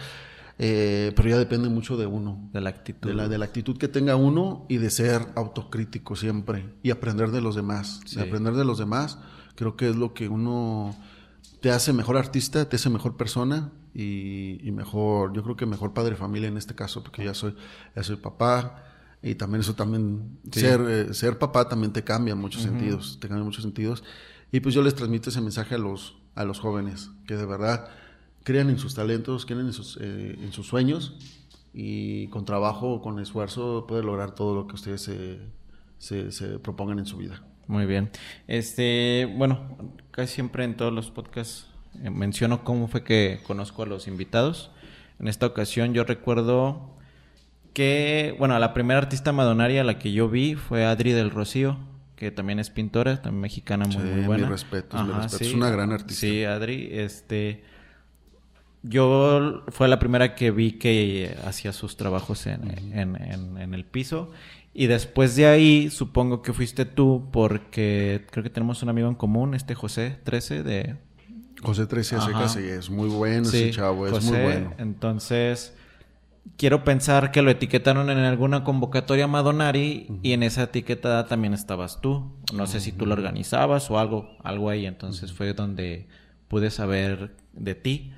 [0.64, 3.08] eh, pero ya depende mucho de uno, De la actitud.
[3.08, 7.30] de la, de la actitud que tenga uno y de ser autocrítico siempre y aprender
[7.32, 8.00] de los demás.
[8.04, 8.16] Sí.
[8.16, 9.18] De aprender de los demás,
[9.56, 10.94] creo que es lo que uno
[11.60, 15.92] te hace mejor artista, te hace mejor persona y, y mejor, yo creo que mejor
[15.94, 17.56] padre de familia en este caso, porque ya soy,
[17.96, 18.84] ya soy papá.
[19.24, 20.60] Y también eso también, Sí.
[20.60, 24.02] ser, eh, ser papá también te cambia en muchos sentidos, te cambia en muchos sentidos.
[24.50, 27.88] Y pues yo les transmito ese mensaje a los, a los jóvenes, que de verdad
[28.44, 31.16] crean en sus talentos, crean en sus, eh, en sus sueños
[31.74, 35.38] y con trabajo, con esfuerzo pueden lograr todo lo que ustedes se,
[35.98, 37.42] se, se propongan en su vida.
[37.66, 38.10] Muy bien.
[38.48, 39.78] Este, bueno,
[40.10, 41.68] casi siempre en todos los podcasts
[42.02, 44.70] eh, menciono cómo fue que conozco a los invitados.
[45.20, 46.96] En esta ocasión yo recuerdo
[47.72, 51.78] que, bueno, la primera artista madonaria a la que yo vi fue Adri del Rocío,
[52.16, 54.42] que también es pintora, también mexicana muy, Sí, muy buena.
[54.42, 55.40] mis respetos.
[55.40, 56.20] Es una gran artista.
[56.20, 57.64] Sí, Adri, este...
[58.82, 63.84] Yo fue la primera que vi que hacía sus trabajos en, en- en- en el
[63.84, 64.30] piso.
[64.74, 69.14] Y después de ahí, supongo que fuiste tú, porque creo que tenemos un amigo en
[69.14, 70.96] común, este José 13 de...
[71.62, 72.26] José 13 Ajá.
[72.26, 74.72] Secas sí, es muy bueno Sí, ese chavo, es muy bueno.
[74.78, 75.74] Entonces,
[76.56, 82.00] quiero pensar que lo etiquetaron en alguna convocatoria Madonari y en esa etiqueta también estabas
[82.00, 82.32] tú.
[82.52, 84.86] No sé si tú lo organizabas o algo, algo ahí.
[84.86, 86.08] Entonces fue donde
[86.48, 88.12] pude saber de ti,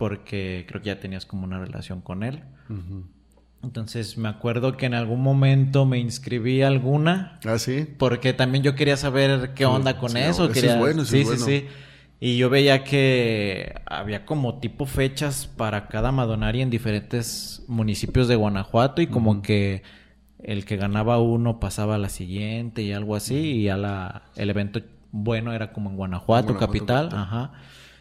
[0.00, 2.42] porque creo que ya tenías como una relación con él.
[3.62, 7.86] Entonces me acuerdo que en algún momento me inscribí a alguna ¿Ah, sí?
[7.98, 10.50] porque también yo quería saber qué onda con sí, eso.
[10.50, 10.72] quería...
[10.72, 11.44] es bueno, sí, es bueno.
[11.44, 11.66] sí, sí.
[12.18, 18.36] Y yo veía que había como tipo fechas para cada Madonari en diferentes municipios de
[18.36, 19.82] Guanajuato y como que
[20.42, 24.48] el que ganaba uno pasaba a la siguiente y algo así y ya la, el
[24.48, 24.80] evento
[25.12, 27.10] bueno era como en Guanajuato, Guanajuato, capital.
[27.10, 27.22] capital.
[27.22, 27.52] Ajá.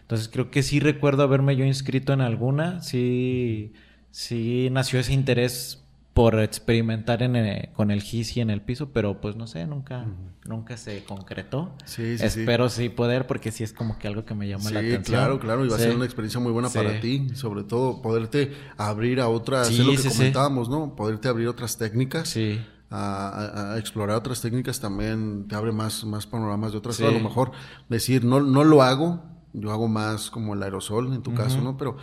[0.10, 3.74] Entonces creo que sí recuerdo haberme yo inscrito en alguna, sí,
[4.10, 5.84] sí nació ese interés
[6.16, 9.68] por experimentar en, eh, con el GIS y en el piso, pero pues no sé,
[9.68, 10.08] nunca,
[10.46, 11.76] nunca se concretó.
[11.86, 12.90] Sí, sí, Espero sí.
[12.90, 15.04] poder, porque sí es como que algo que me llama la atención.
[15.04, 18.52] Claro, claro, y va a ser una experiencia muy buena para ti, sobre todo poderte
[18.78, 20.96] abrir a otras, es lo que comentábamos, ¿no?
[20.96, 22.30] Poderte abrir otras técnicas.
[22.30, 22.60] Sí.
[22.90, 27.00] A, explorar otras técnicas también te abre más, más panoramas de otras.
[27.00, 27.52] A lo mejor
[27.90, 31.78] decir, no, no lo hago, yo hago más como el aerosol en tu caso, ¿no?
[31.78, 31.98] Pero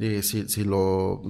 [0.00, 1.22] y si, si lo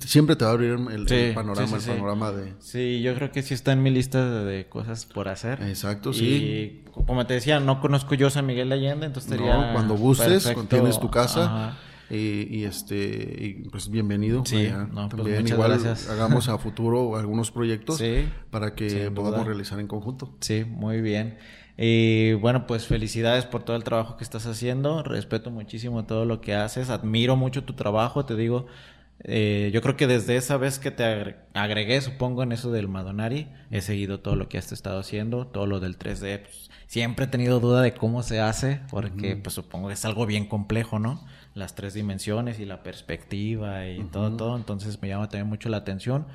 [0.00, 2.54] siempre te va a abrir el, panorama, el panorama de.
[2.58, 5.62] Sí, yo creo que sí está en mi lista de, cosas por hacer.
[5.62, 6.84] Exacto, y, sí.
[6.90, 9.72] Como te decía, no conozco yo San Miguel de Allende, entonces sería.
[9.72, 11.76] cuando gustes, tienes tu casa.
[12.08, 14.44] Y, este, y pues bienvenido.
[14.44, 15.72] Sí, no, pues También igual
[16.10, 18.02] hagamos a futuro algunos proyectos
[18.50, 20.36] para que podamos realizar en conjunto.
[20.40, 21.38] Sí, muy bien.
[21.78, 25.02] Y bueno, pues felicidades por todo el trabajo que estás haciendo.
[25.02, 26.90] Respeto muchísimo todo lo que haces.
[26.90, 28.66] Admiro mucho tu trabajo, te digo.
[29.24, 33.48] Eh, yo creo que desde esa vez que te agregué, supongo, en eso del Madonari,
[33.70, 36.42] he seguido todo lo que has estado haciendo, todo lo del 3D.
[36.42, 40.26] Pues, siempre he tenido duda de cómo se hace, porque pues supongo que es algo
[40.26, 41.26] bien complejo, ¿no?
[41.56, 44.56] Las tres dimensiones y la perspectiva y todo, todo.
[44.56, 46.26] Entonces me llama también mucho la atención.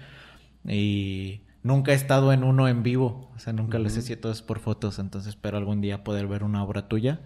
[0.67, 4.41] Y nunca he estado en uno en vivo, o sea, nunca les he sido todos
[4.41, 7.19] por fotos, entonces espero algún día poder ver una obra tuya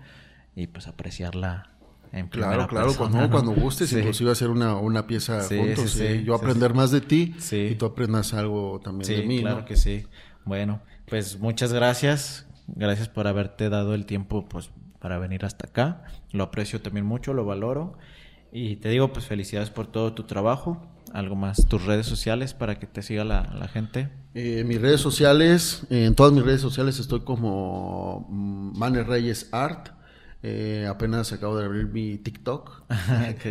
[0.55, 1.71] y pues apreciarla
[2.11, 6.91] en Claro, claro, cuando, cuando gustes, inclusive hacer una, una pieza juntos, yo aprender más
[6.91, 9.41] de ti y tú aprendas algo también de mí.
[9.41, 10.05] Claro que sí.
[10.45, 14.69] Bueno, pues muchas gracias, gracias por haberte dado el tiempo pues
[15.05, 16.01] para venir hasta acá,
[16.31, 17.95] lo aprecio también mucho, lo valoro
[18.51, 20.81] y te digo pues felicidades por todo tu trabajo
[21.13, 24.09] algo más, tus redes sociales para que te siga la, gente.
[24.33, 29.89] Eh, mis redes sociales, en todas mis redes sociales estoy como mm, Mane Reyes Art.
[30.41, 32.85] Eh, apenas acabo de abrir mi TikTok.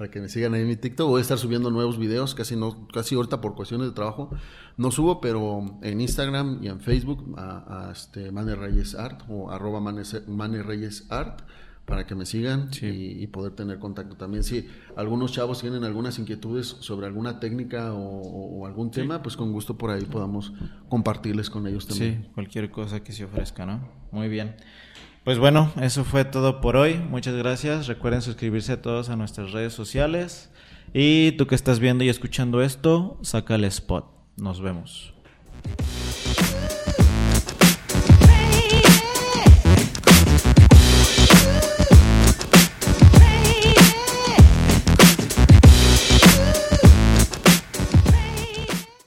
[0.00, 1.10] Para que me sigan ahí en mi TikTok.
[1.10, 4.30] Voy a estar subiendo nuevos videos, casi no, casi ahorita por cuestiones de trabajo.
[4.78, 9.78] No subo, pero en Instagram y en Facebook a, este Mane Reyes Art o arroba
[9.78, 11.42] Mane Reyes Art
[11.84, 14.42] para que me sigan y, poder tener contacto también.
[14.42, 19.76] Si algunos chavos tienen algunas inquietudes sobre alguna técnica o, algún tema, pues con gusto
[19.76, 20.54] por ahí podamos
[20.88, 22.22] compartirles con ellos también.
[22.22, 23.86] Sí, cualquier cosa que se ofrezca, ¿no?
[24.12, 24.56] Muy bien.
[25.24, 26.96] Pues bueno, eso fue todo por hoy.
[26.96, 27.86] Muchas gracias.
[27.86, 30.50] Recuerden suscribirse a todos a nuestras redes sociales.
[30.94, 34.06] Y tú que estás viendo y escuchando esto, saca el spot.
[34.36, 35.12] Nos vemos.